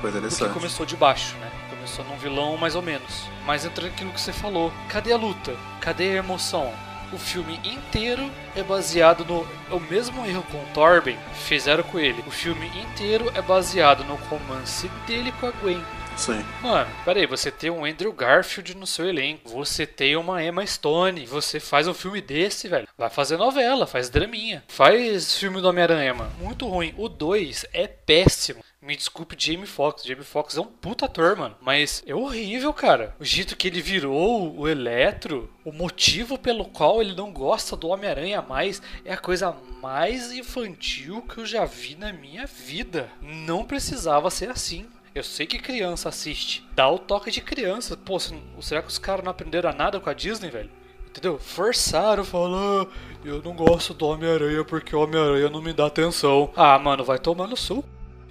Foi 0.00 0.10
Porque 0.10 0.18
interessante. 0.18 0.52
começou 0.54 0.86
de 0.86 0.96
baixo, 0.96 1.36
né? 1.36 1.50
Começou 1.68 2.04
num 2.04 2.16
vilão 2.16 2.56
mais 2.56 2.74
ou 2.74 2.82
menos. 2.82 3.24
Mas 3.46 3.64
entrando 3.64 3.90
naquilo 3.90 4.12
que 4.12 4.20
você 4.20 4.32
falou. 4.32 4.72
Cadê 4.88 5.12
a 5.12 5.16
luta? 5.16 5.54
Cadê 5.80 6.10
a 6.12 6.16
emoção? 6.16 6.72
O 7.12 7.18
filme 7.18 7.58
inteiro 7.64 8.30
é 8.54 8.62
baseado 8.62 9.24
no. 9.24 9.40
O 9.74 9.80
mesmo 9.80 10.24
erro 10.24 10.44
com 10.50 10.58
o 10.58 10.66
Torben 10.72 11.18
fizeram 11.34 11.82
com 11.82 11.98
ele. 11.98 12.22
O 12.26 12.30
filme 12.30 12.66
inteiro 12.68 13.30
é 13.34 13.42
baseado 13.42 14.04
no 14.04 14.14
romance 14.14 14.88
dele 15.06 15.32
com 15.40 15.46
a 15.46 15.50
Gwen. 15.50 15.82
Sim. 16.20 16.44
Mano, 16.60 16.86
peraí, 17.02 17.24
você 17.24 17.50
tem 17.50 17.70
um 17.70 17.82
Andrew 17.82 18.12
Garfield 18.12 18.76
no 18.76 18.86
seu 18.86 19.08
elenco, 19.08 19.48
você 19.48 19.86
tem 19.86 20.16
uma 20.16 20.44
Emma 20.44 20.66
Stone, 20.66 21.24
você 21.24 21.58
faz 21.58 21.88
um 21.88 21.94
filme 21.94 22.20
desse, 22.20 22.68
velho. 22.68 22.86
Vai 22.96 23.08
fazer 23.08 23.38
novela, 23.38 23.86
faz 23.86 24.10
draminha, 24.10 24.62
faz 24.68 25.38
filme 25.38 25.62
do 25.62 25.68
Homem-Aranha, 25.70 26.12
mano. 26.12 26.30
Muito 26.38 26.68
ruim. 26.68 26.92
O 26.98 27.08
2 27.08 27.64
é 27.72 27.86
péssimo. 27.86 28.62
Me 28.82 28.94
desculpe, 28.94 29.34
Jamie 29.38 29.66
Foxx. 29.66 30.04
Jamie 30.04 30.22
Foxx 30.22 30.58
é 30.58 30.60
um 30.60 30.66
puta 30.66 31.06
ator, 31.06 31.36
mano. 31.36 31.56
Mas 31.58 32.02
é 32.06 32.14
horrível, 32.14 32.74
cara. 32.74 33.16
O 33.18 33.24
jeito 33.24 33.56
que 33.56 33.68
ele 33.68 33.80
virou 33.80 34.54
o 34.58 34.68
Eletro, 34.68 35.50
o 35.64 35.72
motivo 35.72 36.36
pelo 36.36 36.66
qual 36.66 37.00
ele 37.00 37.14
não 37.14 37.32
gosta 37.32 37.74
do 37.74 37.88
Homem-Aranha 37.88 38.42
mais, 38.42 38.82
é 39.06 39.14
a 39.14 39.18
coisa 39.18 39.56
mais 39.80 40.32
infantil 40.32 41.22
que 41.22 41.38
eu 41.38 41.46
já 41.46 41.64
vi 41.64 41.94
na 41.94 42.12
minha 42.12 42.46
vida. 42.46 43.10
Não 43.22 43.64
precisava 43.64 44.30
ser 44.30 44.50
assim. 44.50 44.86
Eu 45.12 45.24
sei 45.24 45.44
que 45.44 45.58
criança 45.58 46.08
assiste. 46.08 46.64
Dá 46.74 46.88
o 46.88 46.98
toque 46.98 47.30
de 47.30 47.40
criança. 47.40 47.96
Pô, 47.96 48.18
será 48.60 48.80
que 48.80 48.88
os 48.88 48.98
caras 48.98 49.24
não 49.24 49.32
aprenderam 49.32 49.72
nada 49.72 49.98
com 49.98 50.08
a 50.08 50.14
Disney, 50.14 50.50
velho? 50.50 50.70
Entendeu? 51.08 51.36
Forçaram, 51.36 52.22
ah, 52.22 52.86
eu 53.24 53.42
não 53.42 53.52
gosto 53.52 53.92
do 53.92 54.06
Homem-Aranha 54.06 54.64
porque 54.64 54.94
o 54.94 55.00
Homem-Aranha 55.00 55.50
não 55.50 55.60
me 55.60 55.72
dá 55.72 55.86
atenção. 55.86 56.52
Ah, 56.54 56.78
mano, 56.78 57.02
vai 57.02 57.18
tomar 57.18 57.48
no 57.48 57.56
sul. 57.56 57.84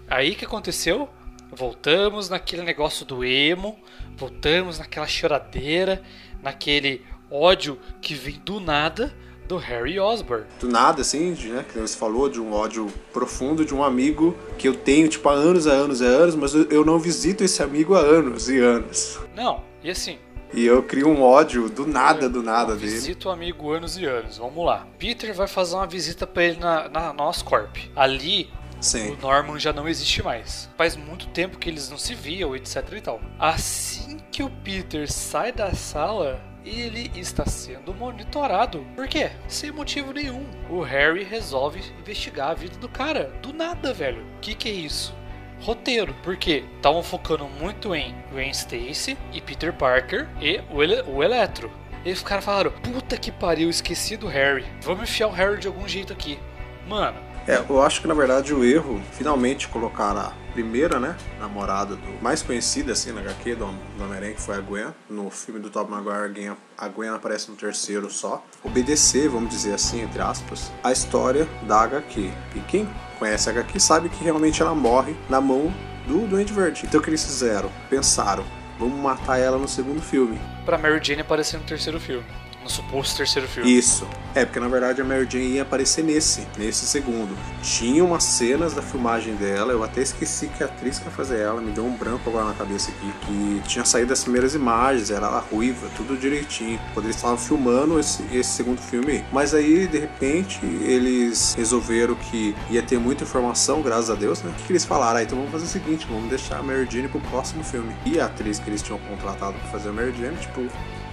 Aí 0.08 0.34
que 0.34 0.46
aconteceu? 0.46 1.10
Voltamos 1.52 2.30
naquele 2.30 2.62
negócio 2.62 3.06
do 3.06 3.26
emo, 3.26 3.78
voltamos 4.16 4.80
naquela 4.80 5.08
choradeira, 5.08 6.02
naquele 6.42 7.06
ódio 7.30 7.78
que 8.02 8.14
vem 8.14 8.40
do 8.40 8.62
nada 8.62 9.14
do 9.50 9.58
Harry 9.58 10.00
Osborn. 10.00 10.46
Do 10.60 10.70
nada, 10.70 11.02
assim, 11.02 11.32
né? 11.32 11.66
Que 11.68 11.80
você 11.80 11.98
falou, 11.98 12.30
de 12.30 12.40
um 12.40 12.54
ódio 12.54 12.88
profundo 13.12 13.66
de 13.66 13.74
um 13.74 13.84
amigo 13.84 14.38
que 14.60 14.68
eu 14.68 14.76
tenho, 14.76 15.10
tipo, 15.10 15.28
há 15.28 15.34
anos, 15.34 15.66
há 15.66 15.72
anos, 15.72 16.04
há 16.04 16.06
anos, 16.06 16.36
mas 16.36 16.54
eu 16.54 16.86
não 16.86 17.00
visito 17.00 17.44
esse 17.44 17.64
amigo 17.64 17.96
há 17.96 18.00
anos 18.00 18.48
e 18.48 18.60
anos. 18.60 19.20
Não, 19.36 19.64
e 19.84 19.90
assim. 19.90 20.20
E 20.54 20.66
eu 20.66 20.84
crio 20.84 21.10
um 21.10 21.24
ódio 21.24 21.68
do 21.68 21.88
nada, 21.88 22.30
do 22.30 22.44
nada 22.44 22.74
eu 22.74 22.78
dele. 22.78 22.92
Visito 22.92 23.28
o 23.28 23.32
amigo 23.32 23.72
anos 23.72 23.98
e 23.98 24.06
anos. 24.06 24.38
Vamos 24.38 24.64
lá. 24.64 24.88
Peter 25.00 25.34
vai 25.34 25.48
fazer 25.48 25.76
uma 25.76 25.88
visita 25.88 26.28
para 26.28 26.44
ele 26.44 26.60
na, 26.60 26.88
na, 26.88 27.14
na 27.14 27.28
Oscorp. 27.28 27.76
Ali 27.96 28.50
Sim. 28.82 29.12
O 29.12 29.18
Norman 29.18 29.60
já 29.60 29.74
não 29.74 29.90
existe 29.90 30.24
mais. 30.24 30.70
Faz 30.78 30.96
muito 30.96 31.28
tempo 31.28 31.58
que 31.58 31.70
eles 31.70 31.90
não 31.90 31.98
se 31.98 32.16
viam, 32.16 32.56
etc 32.56 32.94
e 32.96 33.02
tal. 33.02 33.20
Assim 33.38 34.18
que 34.32 34.42
o 34.42 34.50
Peter 34.50 35.12
sai 35.12 35.52
da 35.52 35.74
sala, 35.74 36.40
ele 36.66 37.12
está 37.16 37.46
sendo 37.46 37.94
monitorado. 37.94 38.86
Por 38.96 39.08
quê? 39.08 39.32
Sem 39.48 39.72
motivo 39.72 40.12
nenhum. 40.12 40.46
O 40.70 40.82
Harry 40.82 41.24
resolve 41.24 41.82
investigar 42.00 42.52
a 42.52 42.54
vida 42.54 42.78
do 42.78 42.90
cara. 42.90 43.32
Do 43.42 43.54
nada, 43.54 43.94
velho. 43.94 44.24
O 44.38 44.40
que, 44.40 44.54
que 44.54 44.70
é 44.70 44.74
isso? 44.74 45.16
Roteiro, 45.62 46.16
porque 46.24 46.64
estavam 46.78 47.04
focando 47.04 47.46
muito 47.46 47.94
em 47.94 48.16
Gwen 48.32 48.50
Stacy 48.52 49.18
e 49.34 49.42
Peter 49.42 49.74
Parker 49.74 50.28
e 50.40 50.62
o, 50.72 50.82
Ele 50.82 51.02
o 51.02 51.22
Eletro. 51.22 51.72
E 52.06 52.12
os 52.12 52.24
caras 52.24 52.46
falaram: 52.46 52.72
Puta 52.72 53.18
que 53.18 53.32
pariu, 53.32 53.70
esqueci 53.70 54.16
do 54.16 54.28
Harry. 54.28 54.66
Vamos 54.82 55.04
enfiar 55.04 55.28
o 55.28 55.32
Harry 55.32 55.60
de 55.60 55.68
algum 55.68 55.88
jeito 55.88 56.14
aqui. 56.14 56.40
Mano, 56.88 57.20
é, 57.50 57.66
eu 57.68 57.82
acho 57.82 58.02
que 58.02 58.08
na 58.08 58.14
verdade 58.14 58.54
o 58.54 58.64
erro, 58.64 59.02
finalmente 59.14 59.68
colocar 59.68 60.16
a 60.16 60.32
primeira, 60.54 61.00
né, 61.00 61.16
namorada 61.40 61.96
do 61.96 62.22
mais 62.22 62.44
conhecida 62.44 62.92
assim 62.92 63.12
na 63.12 63.22
HQ 63.22 63.56
do, 63.56 63.66
Homem-Aranha, 63.66 64.34
que 64.36 64.42
foi 64.42 64.56
a 64.56 64.62
Gwen. 64.62 64.94
No 65.10 65.32
filme 65.32 65.60
do 65.60 65.70
Tobey 65.72 65.92
Maguire, 65.92 66.52
a 66.78 66.88
Gwen 66.88 67.10
aparece 67.10 67.50
no 67.50 67.58
terceiro 67.58 68.08
só. 68.12 68.44
Obedecer, 68.64 69.28
vamos 69.30 69.50
dizer 69.50 69.74
assim, 69.74 70.02
entre 70.02 70.22
aspas, 70.22 70.72
a 70.84 70.92
história 70.92 71.48
da 71.64 71.82
HQ. 71.82 72.32
E 72.56 72.60
quem 72.68 72.88
conhece 73.18 73.50
a 73.50 73.52
HQ 73.52 73.80
sabe 73.80 74.10
que 74.10 74.24
realmente 74.24 74.62
ela 74.62 74.76
morre 74.76 75.16
na 75.28 75.42
mão 75.42 75.74
do 76.08 76.28
Duende 76.28 76.54
Verde. 76.54 76.84
Então 76.86 77.00
o 77.00 77.04
que 77.04 77.10
eles 77.10 77.24
fizeram? 77.24 77.72
Pensaram, 77.90 78.46
vamos 78.78 79.00
matar 79.00 79.40
ela 79.40 79.58
no 79.58 79.68
segundo 79.68 80.02
filme. 80.02 80.40
Pra 80.66 80.78
Mary 80.78 81.00
Jane 81.04 81.22
aparecer 81.22 81.58
no 81.58 81.64
terceiro 81.64 82.00
filme 82.00 82.26
no 82.70 82.76
suposto 82.76 83.18
terceiro 83.18 83.48
filme. 83.48 83.78
Isso. 83.78 84.08
É, 84.36 84.46
porque 84.46 84.60
na 84.60 84.68
verdade 84.68 85.02
a 85.02 85.04
Mary 85.04 85.28
Jane 85.30 85.56
ia 85.56 85.64
aparecer 85.64 86.04
nesse, 86.04 86.48
nesse 86.58 86.86
segundo. 86.86 87.36
Tinha 87.64 88.06
umas 88.06 88.24
cenas 88.24 88.74
da 88.74 88.82
filmagem 88.82 89.36
dela, 89.36 89.74
eu 89.74 89.84
até 89.84 90.02
esqueci 90.02 90.48
que 90.48 90.64
a 90.64 90.68
atriz 90.68 91.00
que 91.00 91.06
ia 91.06 91.12
fazer 91.12 91.40
ela, 91.40 91.60
me 91.60 91.72
deu 91.72 91.84
um 91.84 91.98
branco 91.98 92.30
agora 92.30 92.46
na 92.46 92.54
cabeça 92.54 92.92
aqui, 92.92 93.12
que 93.26 93.62
tinha 93.68 93.84
saído 93.84 94.14
as 94.14 94.24
primeiras 94.24 94.54
imagens, 94.54 95.10
era 95.10 95.26
ela 95.26 95.40
ruiva, 95.40 95.90
tudo 95.98 96.16
direitinho. 96.16 96.80
Quando 96.94 97.08
eles 97.08 97.16
estavam 97.16 97.38
filmando 97.38 98.00
esse, 98.00 98.24
esse 98.32 98.52
segundo 98.52 98.80
filme. 98.80 99.24
Mas 99.32 99.54
aí, 99.54 99.88
de 99.88 99.98
repente, 99.98 100.64
eles 100.64 101.56
resolveram 101.56 102.16
que 102.16 102.56
ia 102.70 102.84
ter 102.84 103.00
muita 103.00 103.24
informação, 103.24 103.82
graças 103.82 104.12
a 104.12 104.16
Deus, 104.16 104.44
né? 104.44 104.52
O 104.52 104.54
que, 104.54 104.68
que 104.68 104.72
eles 104.72 104.86
falaram? 104.86 105.20
Ah, 105.20 105.24
então 105.24 105.38
vamos 105.38 105.52
fazer 105.52 105.66
o 105.66 105.68
seguinte, 105.68 106.06
vamos 106.08 106.30
deixar 106.30 106.60
a 106.60 106.64
Mary 106.64 106.88
Jane 106.90 107.08
pro 107.08 107.20
próximo 107.22 107.64
filme. 107.64 107.96
E 108.06 108.20
a 108.20 108.28
atriz 108.28 108.60
que 108.60 108.70
eles 108.70 108.84
tinham 108.84 109.00
contratado 109.00 109.58
pra 109.58 109.70
fazer 109.70 109.90
a 109.90 109.92
Mary 109.92 110.14
Jane, 110.18 110.38
tipo, 110.38 110.62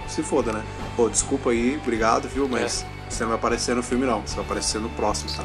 se 0.07 0.23
foda, 0.23 0.51
né? 0.51 0.63
Pô, 0.95 1.09
desculpa 1.09 1.51
aí, 1.51 1.77
obrigado, 1.81 2.27
viu? 2.27 2.47
Mas 2.47 2.83
é. 2.83 3.09
você 3.09 3.23
não 3.23 3.29
vai 3.29 3.37
aparecer 3.37 3.75
no 3.75 3.83
filme, 3.83 4.05
não. 4.05 4.21
Você 4.21 4.35
vai 4.35 4.45
aparecer 4.45 4.79
no 4.79 4.89
próximo, 4.89 5.31
tá? 5.35 5.43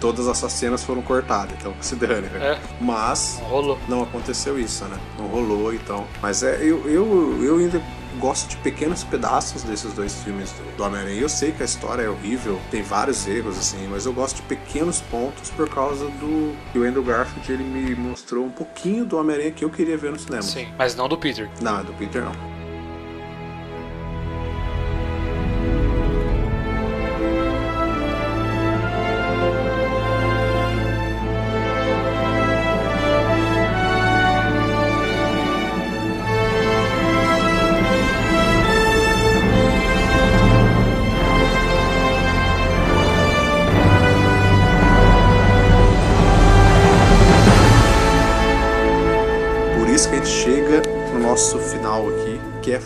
Todas 0.00 0.26
essas 0.26 0.52
cenas 0.52 0.82
foram 0.82 1.00
cortadas, 1.00 1.54
então 1.58 1.72
se 1.80 1.94
dane, 1.94 2.26
né? 2.28 2.54
É. 2.54 2.60
Mas 2.80 3.38
não, 3.40 3.48
rolou. 3.48 3.78
não 3.88 4.02
aconteceu 4.02 4.58
isso, 4.58 4.84
né? 4.86 4.98
Não 5.16 5.26
rolou, 5.28 5.72
então. 5.72 6.06
Mas 6.20 6.42
é, 6.42 6.56
eu, 6.56 6.88
eu, 6.88 7.44
eu 7.44 7.58
ainda 7.58 7.80
gosto 8.18 8.48
de 8.48 8.56
pequenos 8.58 9.04
pedaços 9.04 9.62
desses 9.62 9.92
dois 9.92 10.14
filmes 10.22 10.50
do, 10.52 10.76
do 10.76 10.84
Homem-Aranha. 10.84 11.20
Eu 11.20 11.28
sei 11.28 11.52
que 11.52 11.62
a 11.62 11.64
história 11.64 12.02
é 12.02 12.08
horrível, 12.08 12.60
tem 12.70 12.82
vários 12.82 13.26
erros, 13.26 13.58
assim, 13.58 13.86
mas 13.88 14.06
eu 14.06 14.12
gosto 14.12 14.36
de 14.36 14.42
pequenos 14.42 15.00
pontos 15.02 15.50
por 15.50 15.68
causa 15.68 16.06
do 16.06 16.56
que 16.72 16.78
o 16.78 16.84
Andrew 16.84 17.02
Garfield 17.02 17.52
ele 17.52 17.64
me 17.64 17.94
mostrou 17.94 18.44
um 18.44 18.50
pouquinho 18.50 19.04
do 19.04 19.16
Homem-Aranha 19.16 19.50
que 19.52 19.64
eu 19.64 19.70
queria 19.70 19.96
ver 19.96 20.12
no 20.12 20.18
cinema. 20.18 20.42
Sim, 20.42 20.68
mas 20.76 20.94
não 20.94 21.08
do 21.08 21.16
Peter. 21.16 21.48
Não, 21.60 21.80
é 21.80 21.84
do 21.84 21.92
Peter 21.94 22.22
não. 22.24 22.51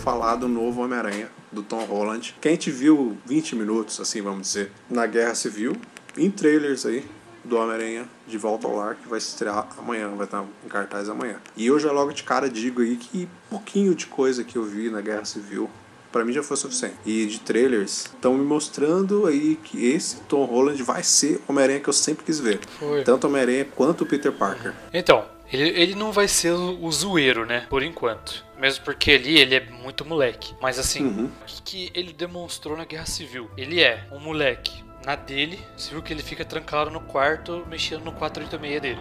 Falar 0.07 0.37
do 0.37 0.47
novo 0.47 0.83
Homem-Aranha, 0.83 1.29
do 1.51 1.65
Tom 1.65 1.85
Holland, 1.85 2.37
que 2.41 2.47
a 2.47 2.51
gente 2.53 2.71
viu 2.71 3.19
20 3.27 3.57
minutos, 3.57 3.99
assim, 3.99 4.23
vamos 4.23 4.43
dizer, 4.43 4.71
na 4.89 5.05
Guerra 5.05 5.35
Civil, 5.35 5.77
em 6.17 6.31
trailers 6.31 6.87
aí, 6.87 7.05
do 7.43 7.57
Homem-Aranha 7.57 8.07
de 8.25 8.39
Volta 8.39 8.69
ao 8.69 8.77
Lar, 8.77 8.95
que 8.95 9.09
vai 9.09 9.19
estrear 9.19 9.67
amanhã, 9.77 10.09
vai 10.11 10.27
estar 10.27 10.45
em 10.65 10.69
cartaz 10.69 11.09
amanhã. 11.09 11.41
E 11.57 11.67
eu 11.67 11.77
já 11.81 11.91
logo 11.91 12.13
de 12.13 12.23
cara 12.23 12.49
digo 12.49 12.83
aí 12.83 12.95
que 12.95 13.29
pouquinho 13.51 13.97
de 13.97 14.07
coisa 14.07 14.45
que 14.45 14.55
eu 14.55 14.63
vi 14.63 14.89
na 14.91 15.01
Guerra 15.01 15.25
Civil 15.25 15.69
para 16.13 16.25
mim 16.25 16.33
já 16.33 16.43
foi 16.43 16.57
suficiente. 16.57 16.95
E 17.05 17.27
de 17.27 17.41
trailers 17.41 18.05
estão 18.05 18.35
me 18.35 18.45
mostrando 18.45 19.27
aí 19.27 19.57
que 19.57 19.87
esse 19.87 20.21
Tom 20.29 20.45
Holland 20.45 20.81
vai 20.85 21.03
ser 21.03 21.43
o 21.49 21.53
Homem-Aranha 21.53 21.81
que 21.81 21.89
eu 21.89 21.93
sempre 21.93 22.25
quis 22.25 22.39
ver. 22.39 22.61
Foi. 22.79 23.03
Tanto 23.03 23.27
Homem-Aranha 23.27 23.67
quanto 23.75 24.05
o 24.05 24.07
Peter 24.07 24.31
Parker. 24.31 24.73
Então, 24.95 25.25
ele, 25.53 25.69
ele 25.81 25.95
não 25.95 26.13
vai 26.13 26.29
ser 26.29 26.53
o, 26.53 26.91
zoeiro, 26.91 27.47
né? 27.47 27.67
Por 27.69 27.83
enquanto. 27.83 28.45
Mesmo 28.59 28.85
porque 28.85 29.13
ali 29.13 29.39
ele 29.39 29.55
é 29.55 29.61
muito 29.61 30.05
moleque. 30.05 30.55
Mas 30.61 30.79
assim, 30.79 31.05
uhum. 31.05 31.25
o 31.27 31.45
que, 31.47 31.63
que 31.63 31.91
ele 31.95 32.13
demonstrou 32.13 32.77
na 32.77 32.85
Guerra 32.85 33.07
Civil? 33.07 33.51
Ele 33.57 33.83
é 33.83 34.07
um 34.11 34.19
moleque. 34.19 34.85
Na 35.05 35.15
dele, 35.15 35.61
você 35.77 35.91
viu 35.91 36.03
que 36.03 36.13
ele 36.13 36.23
fica 36.23 36.45
trancado 36.45 36.91
no 36.91 37.01
quarto 37.01 37.65
mexendo 37.71 38.05
no 38.05 38.13
486 38.13 38.83
dele. 38.83 39.01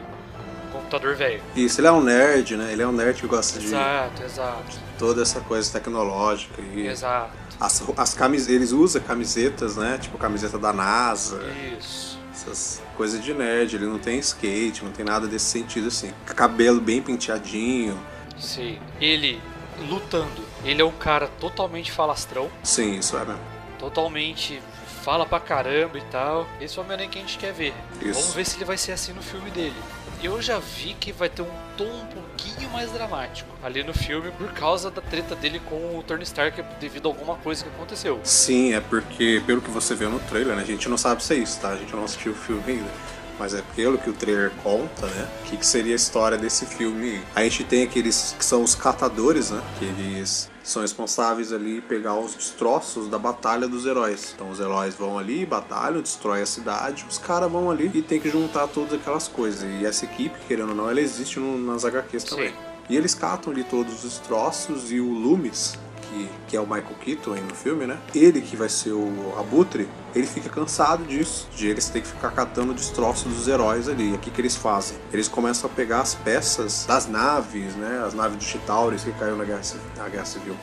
computador 0.72 1.16
velho. 1.16 1.42
Isso, 1.56 1.80
ele 1.82 1.88
é 1.88 1.92
um 1.92 2.04
nerd, 2.04 2.56
né? 2.58 2.72
Ele 2.72 2.84
é 2.84 2.88
um 2.88 2.92
nerd 2.92 3.20
que 3.20 3.28
gosta 3.28 3.58
exato, 3.58 4.16
de. 4.16 4.24
Exato, 4.24 4.24
exato. 4.24 4.80
Toda 5.00 5.24
essa 5.24 5.42
coisa 5.42 5.72
tecnológica. 5.72 6.62
E... 6.62 6.86
Exato. 6.86 7.32
As, 7.60 7.84
as 7.98 8.14
camis... 8.14 8.48
Eles 8.48 8.72
usam 8.72 9.02
camisetas, 9.02 9.78
né? 9.78 9.98
Tipo 10.00 10.18
camiseta 10.18 10.60
da 10.60 10.72
NASA. 10.72 11.42
Isso 11.80 12.15
essas 12.36 12.82
coisas 12.96 13.24
de 13.24 13.34
nerd. 13.34 13.75
Ele 13.75 13.86
não 13.86 13.98
tem 13.98 14.20
skate, 14.20 14.84
não 14.84 14.92
tem 14.92 15.06
nada 15.06 15.27
desse 15.27 15.46
sentido 15.46 15.88
assim. 15.88 16.12
Cabelo 16.25 16.82
bem 16.82 17.01
penteadinho. 17.01 18.00
Sim. 18.38 18.77
Ele 19.00 19.42
lutando. 19.89 20.44
Ele 20.63 20.82
é 20.82 20.86
um 20.86 20.92
cara 20.92 21.27
totalmente 21.39 21.92
falastrão. 21.92 22.50
Sim, 22.63 22.98
isso 23.00 23.18
é 23.18 23.25
mesmo. 23.25 23.42
Totalmente 23.80 24.62
fala 25.01 25.25
pra 25.25 25.39
caramba 25.39 25.98
e 25.98 26.01
tal. 26.04 26.48
Esse 26.60 26.77
é 26.77 26.82
o 26.82 26.84
Homem-Aranha 26.84 27.10
que 27.10 27.20
a 27.20 27.22
gente 27.22 27.38
quer 27.38 27.54
ver. 27.54 27.74
Isso. 28.01 28.20
Vamos 28.20 28.34
ver 28.34 28.46
se 28.46 28.58
ele 28.58 28.65
vai 28.65 28.77
ser 28.77 28.92
assim 28.92 29.13
no 29.13 29.22
filme 29.22 29.51
dele. 29.51 29.75
Eu 30.25 30.41
já 30.41 30.58
vi 30.58 30.96
que 31.00 31.12
vai 31.12 31.29
ter 31.29 31.44
um 31.44 31.51
tom 31.77 31.86
um 31.86 32.05
pouquinho 32.08 32.67
mais 32.72 32.91
dramático 32.91 33.48
ali 33.62 33.84
no 33.84 33.94
filme 33.94 34.32
por 34.32 34.51
causa 34.53 34.89
da 34.89 35.00
treta 35.00 35.36
dele 35.36 35.60
com 35.60 36.00
o 36.00 36.01
Tony 36.01 36.24
Stark 36.24 36.63
devido 36.79 37.08
a 37.08 37.12
alguma 37.12 37.36
coisa 37.36 37.63
que 37.63 37.70
aconteceu. 37.70 38.20
Sim, 38.24 38.74
é 38.74 38.82
porque, 38.82 39.44
pelo 39.46 39.62
que 39.62 39.70
você 39.70 39.94
vê 39.94 40.08
no 40.08 40.20
trailer, 40.22 40.55
né, 40.55 40.63
a 40.63 40.65
gente 40.65 40.89
não 40.89 40.98
sabe 40.98 41.24
se 41.24 41.36
é 41.36 41.38
isso, 41.38 41.62
tá? 41.62 41.70
A 41.70 41.75
gente 41.75 41.96
não 41.96 42.03
assistiu 42.03 42.32
o 42.32 42.36
filme 42.36 42.63
ainda. 42.65 42.89
Mas 43.39 43.54
é 43.54 43.63
pelo 43.75 43.98
que 43.98 44.10
o 44.10 44.13
trailer 44.13 44.51
conta, 44.63 45.08
né? 45.08 45.27
O 45.42 45.50
que, 45.50 45.58
que 45.58 45.65
seria 45.65 45.94
a 45.94 45.96
história 45.96 46.38
desse 46.38 46.65
filme? 46.65 47.22
A 47.36 47.44
gente 47.44 47.63
tem 47.63 47.84
aqueles 47.84 48.36
que 48.38 48.46
são 48.46 48.63
os 48.63 48.75
catadores, 48.75 49.51
né? 49.51 49.62
Que 49.80 49.86
eles 49.86 50.50
são 50.63 50.82
responsáveis 50.82 51.54
ali 51.54 51.80
pegar 51.82 52.15
os 52.15 52.34
destroços 52.34 53.08
da 53.08 53.20
batalha 53.20 53.68
dos 53.68 53.86
heróis. 53.86 54.34
Então 54.36 54.50
os 54.50 54.60
heróis 54.60 54.96
vão 54.96 55.18
ali, 55.18 55.46
batalham, 55.46 56.01
destrói 56.01 56.42
a 56.42 56.46
cidade, 56.46 57.06
os 57.08 57.18
caras 57.18 57.51
vão 57.51 57.70
ali 57.70 57.92
e 57.94 58.01
tem 58.01 58.20
que 58.20 58.30
juntar 58.30 58.68
todas 58.68 58.94
aquelas 58.94 59.27
coisas. 59.27 59.62
E 59.63 59.86
essa 59.86 60.06
equipe, 60.06 60.36
querendo 60.48 60.70
ou 60.70 60.75
não, 60.75 60.89
ela 60.89 61.00
existe 61.00 61.39
no, 61.39 61.58
nas 61.58 61.86
HQs 61.86 62.24
também. 62.24 62.50
Sim. 62.50 62.56
E 62.89 62.96
eles 62.96 63.15
catam 63.15 63.51
ali 63.51 63.63
todos 63.63 63.94
os 63.94 64.01
destroços 64.04 64.92
e 64.92 65.00
o 65.00 65.12
Loomis, 65.12 65.75
que, 66.16 66.30
que 66.48 66.58
é 66.58 66.60
o 66.60 66.64
Michael 66.64 66.96
Keaton 67.02 67.36
no 67.36 67.54
filme, 67.54 67.86
né? 67.86 67.98
Ele 68.14 68.40
que 68.40 68.56
vai 68.56 68.70
ser 68.70 68.94
o 68.94 69.34
Abutre, 69.38 69.88
ele 70.16 70.26
fica 70.26 70.50
cansado 70.50 71.04
disso, 71.04 71.48
de 71.56 71.68
eles 71.68 71.88
terem 71.88 72.04
que 72.04 72.08
ficar 72.08 72.32
catando 72.32 72.74
destroços 72.74 73.34
dos 73.34 73.48
heróis 73.48 73.90
ali. 73.90 74.12
E 74.12 74.14
o 74.14 74.18
que, 74.18 74.32
que 74.32 74.40
eles 74.40 74.56
fazem? 74.56 74.98
Eles 75.12 75.28
começam 75.28 75.70
a 75.70 75.74
pegar 75.74 76.00
as 76.00 76.16
peças 76.16 76.86
das 76.88 77.08
naves, 77.08 77.76
né? 77.76 78.04
As 78.06 78.14
naves 78.14 78.38
do 78.38 78.44
Chitauris 78.44 79.04
que 79.04 79.12
caiu 79.12 79.36
na 79.36 79.44
Guerra, 79.44 79.62
na 79.98 80.08
Guerra 80.08 80.26
Civil. 80.26 80.56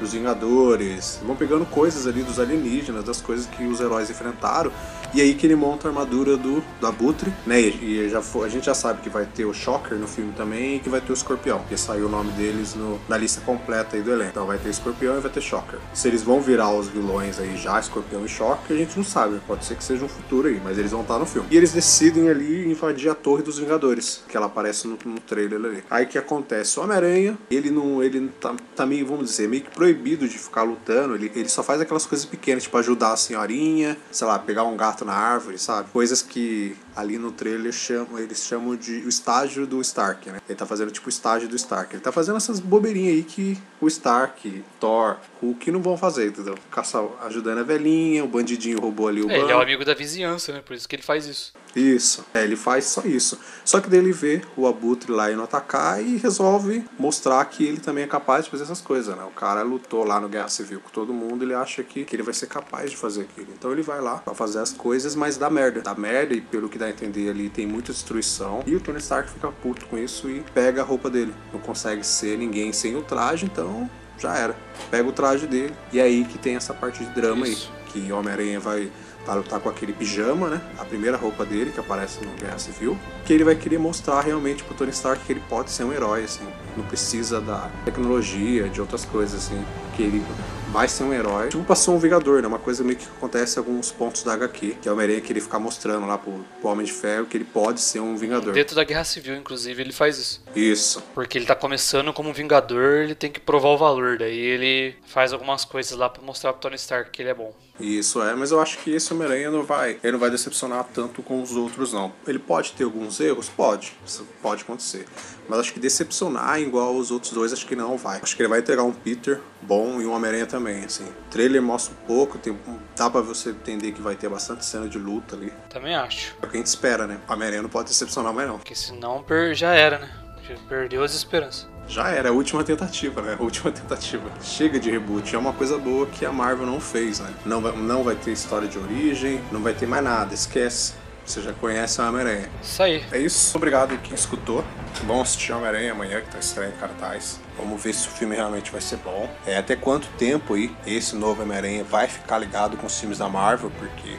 Dos 0.00 0.12
Vingadores, 0.14 1.20
vão 1.22 1.36
pegando 1.36 1.66
coisas 1.66 2.06
ali 2.06 2.22
dos 2.22 2.40
alienígenas, 2.40 3.04
das 3.04 3.20
coisas 3.20 3.46
que 3.46 3.64
os 3.64 3.80
heróis 3.80 4.08
enfrentaram, 4.08 4.72
e 5.14 5.20
aí 5.20 5.34
que 5.34 5.46
ele 5.46 5.54
monta 5.56 5.88
a 5.88 5.90
armadura 5.90 6.36
do, 6.36 6.62
do 6.80 6.86
Abutre, 6.86 7.32
né? 7.46 7.60
E, 7.60 8.00
e 8.04 8.08
já 8.08 8.20
a 8.20 8.48
gente 8.48 8.66
já 8.66 8.74
sabe 8.74 9.00
que 9.02 9.08
vai 9.10 9.26
ter 9.26 9.44
o 9.44 9.52
Shocker 9.52 9.96
no 9.98 10.06
filme 10.06 10.32
também 10.36 10.76
e 10.76 10.78
que 10.80 10.88
vai 10.88 11.00
ter 11.00 11.12
o 11.12 11.14
Escorpião, 11.14 11.60
que 11.68 11.76
saiu 11.76 12.06
o 12.06 12.08
nome 12.08 12.30
deles 12.32 12.74
no- 12.74 13.00
na 13.08 13.16
lista 13.16 13.40
completa 13.40 13.96
aí 13.96 14.02
do 14.02 14.12
elenco. 14.12 14.30
Então 14.30 14.46
vai 14.46 14.58
ter 14.58 14.68
Escorpião 14.70 15.16
e 15.16 15.20
vai 15.20 15.30
ter 15.30 15.40
Shocker. 15.40 15.78
Se 15.94 16.08
eles 16.08 16.22
vão 16.22 16.40
virar 16.40 16.70
os 16.72 16.88
vilões 16.88 17.38
aí 17.38 17.56
já, 17.56 17.78
Escorpião 17.80 18.24
e 18.24 18.28
Shocker, 18.28 18.76
a 18.76 18.78
gente 18.78 18.96
não 18.96 19.04
sabe, 19.04 19.40
pode 19.46 19.64
ser 19.64 19.76
que 19.76 19.84
seja 19.84 20.04
um 20.04 20.08
futuro 20.08 20.48
aí, 20.48 20.60
mas 20.62 20.78
eles 20.78 20.90
vão 20.92 21.02
estar 21.02 21.18
no 21.18 21.26
filme. 21.26 21.48
E 21.50 21.56
eles 21.56 21.72
decidem 21.72 22.28
ali 22.28 22.70
invadir 22.70 23.10
a 23.10 23.14
Torre 23.14 23.42
dos 23.42 23.58
Vingadores, 23.58 24.22
que 24.28 24.36
ela 24.36 24.46
aparece 24.46 24.86
no, 24.86 24.98
no 25.04 25.20
trailer 25.20 25.58
ali. 25.64 25.84
Aí 25.90 26.06
que 26.06 26.18
acontece? 26.18 26.78
O 26.78 26.82
Homem-Aranha, 26.82 27.36
ele 27.50 27.70
não. 27.70 28.02
ele 28.02 28.28
tá, 28.40 28.54
tá 28.76 28.86
meio, 28.86 29.06
vamos 29.06 29.30
dizer, 29.30 29.48
meio 29.48 29.62
que 29.62 29.70
proibido 29.70 30.28
de 30.28 30.38
ficar 30.38 30.62
lutando. 30.62 31.14
Ele, 31.14 31.30
ele 31.34 31.48
só 31.48 31.62
faz 31.62 31.80
aquelas 31.80 32.06
coisas 32.06 32.24
pequenas, 32.26 32.62
tipo 32.64 32.76
ajudar 32.78 33.12
a 33.12 33.16
senhorinha, 33.16 33.96
sei 34.10 34.26
lá, 34.26 34.38
pegar 34.38 34.64
um 34.64 34.76
gato 34.76 34.99
na 35.04 35.12
árvore, 35.12 35.58
sabe? 35.58 35.88
Coisas 35.92 36.22
que 36.22 36.76
ali 36.94 37.18
no 37.18 37.32
trailer 37.32 37.72
chamam, 37.72 38.18
eles 38.18 38.44
chamam 38.44 38.76
de 38.76 38.98
o 38.98 39.08
estágio 39.08 39.66
do 39.66 39.80
Stark, 39.80 40.30
né? 40.30 40.40
Ele 40.48 40.56
tá 40.56 40.66
fazendo 40.66 40.90
tipo 40.90 41.06
o 41.06 41.10
estágio 41.10 41.48
do 41.48 41.56
Stark. 41.56 41.94
Ele 41.94 42.02
tá 42.02 42.12
fazendo 42.12 42.36
essas 42.36 42.60
bobeirinhas 42.60 43.14
aí 43.14 43.22
que 43.22 43.58
o 43.80 43.86
Stark, 43.88 44.64
Thor, 44.78 45.16
Hulk 45.40 45.70
não 45.70 45.80
vão 45.80 45.96
fazer, 45.96 46.28
entendeu? 46.28 46.56
Caçar, 46.70 47.04
ajudando 47.22 47.58
a 47.58 47.62
velhinha, 47.62 48.24
o 48.24 48.28
bandidinho 48.28 48.80
roubou 48.80 49.08
ali 49.08 49.22
o 49.22 49.30
É, 49.30 49.38
ele 49.38 49.52
é 49.52 49.56
o 49.56 49.60
amigo 49.60 49.84
da 49.84 49.94
vizinhança, 49.94 50.52
né? 50.52 50.62
Por 50.64 50.74
isso 50.74 50.88
que 50.88 50.96
ele 50.96 51.02
faz 51.02 51.26
isso. 51.26 51.52
Isso. 51.74 52.24
É, 52.34 52.42
ele 52.42 52.56
faz 52.56 52.86
só 52.86 53.02
isso. 53.02 53.38
Só 53.64 53.80
que 53.80 53.88
daí 53.88 54.00
ele 54.00 54.12
vê 54.12 54.42
o 54.56 54.66
Abutre 54.66 55.12
lá 55.12 55.30
indo 55.30 55.42
atacar 55.42 56.02
e 56.02 56.16
resolve 56.16 56.84
mostrar 56.98 57.44
que 57.44 57.64
ele 57.64 57.78
também 57.78 58.04
é 58.04 58.06
capaz 58.06 58.44
de 58.44 58.50
fazer 58.50 58.64
essas 58.64 58.80
coisas, 58.80 59.16
né? 59.16 59.22
O 59.24 59.30
cara 59.30 59.62
lutou 59.62 60.04
lá 60.04 60.20
no 60.20 60.28
Guerra 60.28 60.48
Civil 60.48 60.80
com 60.80 60.90
todo 60.90 61.12
mundo, 61.12 61.44
ele 61.44 61.54
acha 61.54 61.82
que, 61.82 62.04
que 62.04 62.16
ele 62.16 62.22
vai 62.22 62.34
ser 62.34 62.46
capaz 62.46 62.90
de 62.90 62.96
fazer 62.96 63.22
aquilo. 63.22 63.48
Então 63.56 63.70
ele 63.72 63.82
vai 63.82 64.00
lá 64.00 64.16
pra 64.16 64.34
fazer 64.34 64.58
as 64.58 64.72
coisas, 64.72 65.14
mas 65.14 65.36
dá 65.36 65.48
merda. 65.48 65.80
Dá 65.80 65.94
merda 65.94 66.34
e 66.34 66.40
pelo 66.40 66.68
que 66.68 66.78
dá 66.80 66.86
a 66.86 66.90
entender 66.90 67.30
ali 67.30 67.48
tem 67.48 67.66
muita 67.66 67.92
destruição. 67.92 68.62
E 68.66 68.74
o 68.74 68.80
Tony 68.80 68.98
Stark 68.98 69.30
fica 69.30 69.50
puto 69.52 69.86
com 69.86 69.96
isso 69.96 70.28
e 70.28 70.40
pega 70.54 70.80
a 70.80 70.84
roupa 70.84 71.08
dele. 71.08 71.32
Não 71.52 71.60
consegue 71.60 72.04
ser 72.04 72.36
ninguém 72.38 72.72
sem 72.72 72.96
o 72.96 73.02
traje, 73.02 73.44
então 73.44 73.88
já 74.18 74.36
era. 74.36 74.56
Pega 74.90 75.08
o 75.08 75.12
traje 75.12 75.46
dele. 75.46 75.74
E 75.92 76.00
é 76.00 76.02
aí 76.02 76.24
que 76.24 76.38
tem 76.38 76.56
essa 76.56 76.74
parte 76.74 77.04
de 77.04 77.10
drama 77.14 77.46
Isso. 77.46 77.70
aí. 77.72 77.80
Que 78.02 78.12
Homem-Aranha 78.12 78.60
vai 78.60 78.90
vai 79.26 79.36
lutar 79.36 79.60
com 79.60 79.68
aquele 79.68 79.92
pijama, 79.92 80.48
né? 80.48 80.60
A 80.78 80.84
primeira 80.84 81.16
roupa 81.16 81.44
dele 81.44 81.70
que 81.70 81.78
aparece 81.78 82.24
no 82.24 82.32
Guerra 82.32 82.58
Civil, 82.58 82.98
que 83.24 83.32
ele 83.32 83.44
vai 83.44 83.54
querer 83.54 83.78
mostrar 83.78 84.22
realmente 84.22 84.64
pro 84.64 84.74
Tony 84.74 84.90
Stark 84.90 85.24
que 85.24 85.32
ele 85.32 85.42
pode 85.48 85.70
ser 85.70 85.84
um 85.84 85.92
herói, 85.92 86.24
assim, 86.24 86.46
não 86.74 86.84
precisa 86.84 87.38
da 87.40 87.70
tecnologia, 87.84 88.68
de 88.68 88.80
outras 88.80 89.04
coisas, 89.04 89.44
assim, 89.44 89.62
que 89.94 90.02
ele 90.02 90.24
vai 90.70 90.88
ser 90.88 91.04
um 91.04 91.12
herói. 91.12 91.48
Tipo, 91.48 91.64
passou 91.64 91.94
um 91.94 91.98
Vingador, 91.98 92.40
né? 92.40 92.48
Uma 92.48 92.58
coisa 92.58 92.82
meio 92.82 92.96
que 92.96 93.04
acontece 93.04 93.56
em 93.56 93.58
alguns 93.58 93.90
pontos 93.90 94.22
da 94.22 94.34
HQ, 94.34 94.76
que 94.80 94.88
é 94.88 94.90
o 94.90 94.94
Homem-Aranha 94.94 95.20
querer 95.20 95.40
ficar 95.40 95.58
mostrando 95.58 96.06
lá 96.06 96.16
pro, 96.16 96.32
pro 96.60 96.70
Homem 96.70 96.86
de 96.86 96.92
Ferro 96.92 97.26
que 97.26 97.36
ele 97.36 97.44
pode 97.44 97.80
ser 97.80 98.00
um 98.00 98.16
Vingador. 98.16 98.52
Dentro 98.52 98.76
da 98.76 98.84
Guerra 98.84 99.04
Civil, 99.04 99.36
inclusive, 99.36 99.82
ele 99.82 99.92
faz 99.92 100.18
isso. 100.18 100.42
Isso. 100.54 101.02
Porque 101.14 101.36
ele 101.38 101.46
tá 101.46 101.54
começando 101.54 102.12
como 102.12 102.30
um 102.30 102.32
vingador, 102.32 103.02
ele 103.02 103.14
tem 103.14 103.30
que 103.30 103.40
provar 103.40 103.70
o 103.70 103.78
valor. 103.78 104.18
Daí 104.18 104.38
ele 104.38 104.94
faz 105.06 105.32
algumas 105.32 105.64
coisas 105.64 105.96
lá 105.96 106.08
pra 106.08 106.22
mostrar 106.22 106.52
pro 106.52 106.62
Tony 106.62 106.76
Stark 106.76 107.10
que 107.10 107.22
ele 107.22 107.30
é 107.30 107.34
bom. 107.34 107.52
Isso 107.80 108.22
é, 108.22 108.34
mas 108.34 108.50
eu 108.50 108.60
acho 108.60 108.78
que 108.78 108.90
esse 108.90 109.12
Homem-Aranha 109.12 109.50
não 109.50 109.62
vai, 109.62 109.98
ele 110.02 110.12
não 110.12 110.18
vai 110.18 110.30
decepcionar 110.30 110.84
tanto 110.92 111.22
com 111.22 111.42
os 111.42 111.56
outros 111.56 111.92
não. 111.92 112.12
Ele 112.26 112.38
pode 112.38 112.72
ter 112.72 112.84
alguns 112.84 113.20
erros, 113.20 113.48
pode, 113.48 113.96
isso 114.04 114.26
pode 114.42 114.62
acontecer. 114.62 115.06
Mas 115.48 115.60
acho 115.60 115.72
que 115.72 115.80
decepcionar 115.80 116.60
igual 116.60 116.94
os 116.94 117.10
outros 117.10 117.32
dois, 117.32 117.52
acho 117.52 117.66
que 117.66 117.74
não 117.74 117.96
vai. 117.96 118.20
Acho 118.22 118.36
que 118.36 118.42
ele 118.42 118.48
vai 118.48 118.60
entregar 118.60 118.84
um 118.84 118.92
Peter 118.92 119.40
bom 119.62 120.00
e 120.00 120.06
um 120.06 120.12
Homem-Aranha 120.12 120.46
também, 120.46 120.84
assim. 120.84 121.04
O 121.04 121.30
trailer 121.30 121.60
mostra 121.60 121.92
um 121.92 122.06
pouco, 122.06 122.38
tem, 122.38 122.56
dá 122.96 123.10
pra 123.10 123.20
você 123.20 123.50
entender 123.50 123.92
que 123.92 124.00
vai 124.00 124.14
ter 124.14 124.28
bastante 124.28 124.64
cena 124.64 124.88
de 124.88 124.98
luta 124.98 125.34
ali. 125.34 125.52
Também 125.68 125.94
acho. 125.94 126.36
É 126.40 126.46
o 126.46 126.48
que 126.48 126.56
a 126.56 126.60
gente 126.60 126.66
espera, 126.66 127.06
né? 127.06 127.20
O 127.28 127.32
Homem-Aranha 127.32 127.62
não 127.62 127.70
pode 127.70 127.88
decepcionar 127.88 128.32
mais 128.32 128.48
não. 128.48 128.58
Porque 128.58 128.74
senão 128.74 129.24
já 129.52 129.72
era, 129.72 129.98
né? 129.98 130.19
Perdeu 130.68 131.02
as 131.02 131.14
esperanças. 131.14 131.68
Já 131.88 132.08
era, 132.08 132.28
é 132.28 132.30
a 132.30 132.34
última 132.34 132.62
tentativa, 132.62 133.20
né? 133.20 133.36
A 133.38 133.42
última 133.42 133.72
tentativa. 133.72 134.30
Chega 134.40 134.78
de 134.78 134.90
reboot, 134.90 135.34
é 135.34 135.38
uma 135.38 135.52
coisa 135.52 135.76
boa 135.76 136.06
que 136.06 136.24
a 136.24 136.32
Marvel 136.32 136.66
não 136.66 136.80
fez, 136.80 137.18
né? 137.18 137.32
Não 137.44 137.60
vai, 137.60 137.76
não 137.76 138.04
vai 138.04 138.14
ter 138.14 138.30
história 138.30 138.68
de 138.68 138.78
origem, 138.78 139.40
não 139.50 139.60
vai 139.60 139.74
ter 139.74 139.86
mais 139.86 140.04
nada, 140.04 140.32
esquece. 140.32 140.94
Você 141.24 141.42
já 141.42 141.52
conhece 141.52 142.00
a 142.00 142.08
Homem-Aranha. 142.08 142.48
Isso 142.62 142.82
aí. 142.82 143.04
É 143.12 143.18
isso, 143.18 143.56
obrigado 143.56 143.96
quem 143.98 144.14
escutou. 144.14 144.64
Vamos 145.04 145.28
assistir 145.28 145.52
Homem-Aranha 145.52 145.92
amanhã, 145.92 146.20
que 146.20 146.30
tá 146.30 146.38
estreando 146.38 146.74
em 146.74 146.78
cartaz. 146.78 147.40
Vamos 147.56 147.80
ver 147.82 147.92
se 147.92 148.08
o 148.08 148.10
filme 148.10 148.34
realmente 148.34 148.72
vai 148.72 148.80
ser 148.80 148.96
bom. 148.96 149.28
É, 149.46 149.56
até 149.56 149.76
quanto 149.76 150.08
tempo 150.18 150.54
aí 150.54 150.74
esse 150.86 151.14
novo 151.14 151.42
Homem-Aranha 151.42 151.84
vai 151.84 152.08
ficar 152.08 152.38
ligado 152.38 152.76
com 152.76 152.86
os 152.86 152.98
filmes 152.98 153.18
da 153.18 153.28
Marvel, 153.28 153.70
porque 153.78 154.16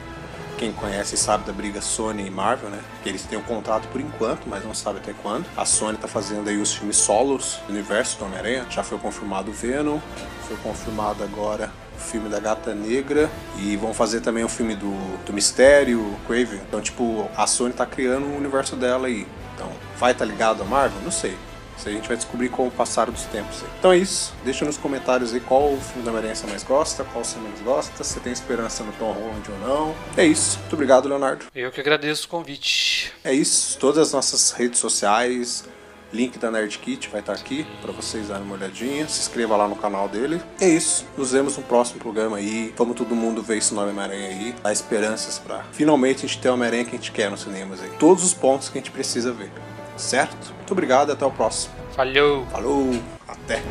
quem 0.62 0.72
conhece 0.72 1.16
sabe 1.16 1.44
da 1.44 1.52
briga 1.52 1.80
Sony 1.80 2.24
e 2.24 2.30
Marvel, 2.30 2.70
né? 2.70 2.78
Que 3.02 3.08
eles 3.08 3.24
têm 3.24 3.36
um 3.36 3.42
contrato 3.42 3.88
por 3.88 4.00
enquanto, 4.00 4.48
mas 4.48 4.64
não 4.64 4.72
sabe 4.72 5.00
até 5.00 5.12
quando. 5.12 5.44
A 5.56 5.64
Sony 5.64 5.98
tá 5.98 6.06
fazendo 6.06 6.48
aí 6.48 6.56
os 6.56 6.72
filmes 6.72 6.98
solos 6.98 7.58
do 7.66 7.72
universo 7.72 8.16
do 8.16 8.26
Homem-Aranha. 8.26 8.64
Já 8.70 8.84
foi 8.84 8.96
confirmado 8.96 9.50
o 9.50 9.52
Venom, 9.52 9.98
foi 10.46 10.56
confirmado 10.58 11.24
agora 11.24 11.68
o 11.96 12.00
filme 12.00 12.28
da 12.28 12.38
Gata 12.38 12.72
Negra 12.76 13.28
e 13.58 13.76
vão 13.76 13.92
fazer 13.92 14.20
também 14.20 14.44
o 14.44 14.48
filme 14.48 14.76
do, 14.76 14.94
do 15.26 15.32
Mistério, 15.32 16.16
Craven. 16.28 16.60
Então, 16.68 16.80
tipo, 16.80 17.28
a 17.36 17.44
Sony 17.44 17.72
tá 17.72 17.84
criando 17.84 18.26
o 18.26 18.36
universo 18.36 18.76
dela 18.76 19.08
aí. 19.08 19.26
Então, 19.56 19.68
vai 19.98 20.14
tá 20.14 20.24
ligado 20.24 20.62
a 20.62 20.64
Marvel? 20.64 21.02
Não 21.02 21.10
sei. 21.10 21.36
Isso 21.76 21.88
a 21.88 21.92
gente 21.92 22.06
vai 22.08 22.16
descobrir 22.16 22.48
com 22.48 22.66
o 22.66 22.70
passar 22.70 23.10
dos 23.10 23.24
tempos. 23.24 23.62
aí. 23.62 23.68
Então 23.78 23.92
é 23.92 23.98
isso. 23.98 24.32
Deixa 24.44 24.64
nos 24.64 24.76
comentários 24.76 25.34
aí 25.34 25.40
qual 25.40 25.72
o 25.72 25.80
filme 25.80 26.02
da 26.02 26.10
Homem-Aranha 26.10 26.34
você 26.34 26.46
mais 26.46 26.62
gosta, 26.62 27.04
qual 27.04 27.24
você 27.24 27.38
menos 27.38 27.60
gosta, 27.60 28.04
se 28.04 28.20
tem 28.20 28.32
esperança 28.32 28.84
no 28.84 28.92
Tom 28.92 29.12
Holland 29.12 29.50
ou 29.50 29.58
não. 29.68 29.94
É 30.16 30.24
isso. 30.24 30.58
Muito 30.60 30.74
obrigado, 30.74 31.08
Leonardo. 31.08 31.46
Eu 31.54 31.70
que 31.70 31.80
agradeço 31.80 32.26
o 32.26 32.28
convite. 32.28 33.12
É 33.24 33.32
isso. 33.32 33.78
Todas 33.78 33.98
as 33.98 34.12
nossas 34.12 34.52
redes 34.52 34.78
sociais, 34.78 35.64
link 36.12 36.38
da 36.38 36.50
Nerd 36.50 36.78
Kit 36.78 37.08
vai 37.08 37.20
estar 37.20 37.32
aqui 37.32 37.66
para 37.80 37.90
vocês 37.90 38.28
darem 38.28 38.44
uma 38.44 38.54
olhadinha. 38.54 39.08
Se 39.08 39.20
inscreva 39.20 39.56
lá 39.56 39.66
no 39.66 39.76
canal 39.76 40.08
dele. 40.08 40.40
É 40.60 40.68
isso. 40.68 41.06
Nos 41.16 41.32
vemos 41.32 41.56
no 41.56 41.62
próximo 41.62 41.98
programa 41.98 42.36
aí. 42.36 42.72
Vamos 42.76 42.96
todo 42.96 43.14
mundo 43.16 43.42
ver 43.42 43.58
esse 43.58 43.74
nome 43.74 43.90
Homem-Aranha 43.90 44.28
aí. 44.28 44.54
Dar 44.62 44.72
esperanças 44.72 45.38
para 45.38 45.64
finalmente 45.72 46.24
a 46.24 46.28
gente 46.28 46.40
ter 46.40 46.50
o 46.50 46.54
Homem-Aranha 46.54 46.84
que 46.84 46.90
a 46.90 46.98
gente 46.98 47.12
quer 47.12 47.30
nos 47.30 47.40
cinemas 47.40 47.80
aí. 47.80 47.90
Todos 47.98 48.22
os 48.24 48.34
pontos 48.34 48.68
que 48.68 48.78
a 48.78 48.80
gente 48.80 48.90
precisa 48.90 49.32
ver. 49.32 49.50
Certo? 49.96 50.54
Muito 50.56 50.72
obrigado. 50.72 51.12
Até 51.12 51.24
o 51.24 51.30
próximo. 51.30 51.74
Falhou! 51.92 52.46
Falou. 52.46 52.90
Até. 53.28 53.62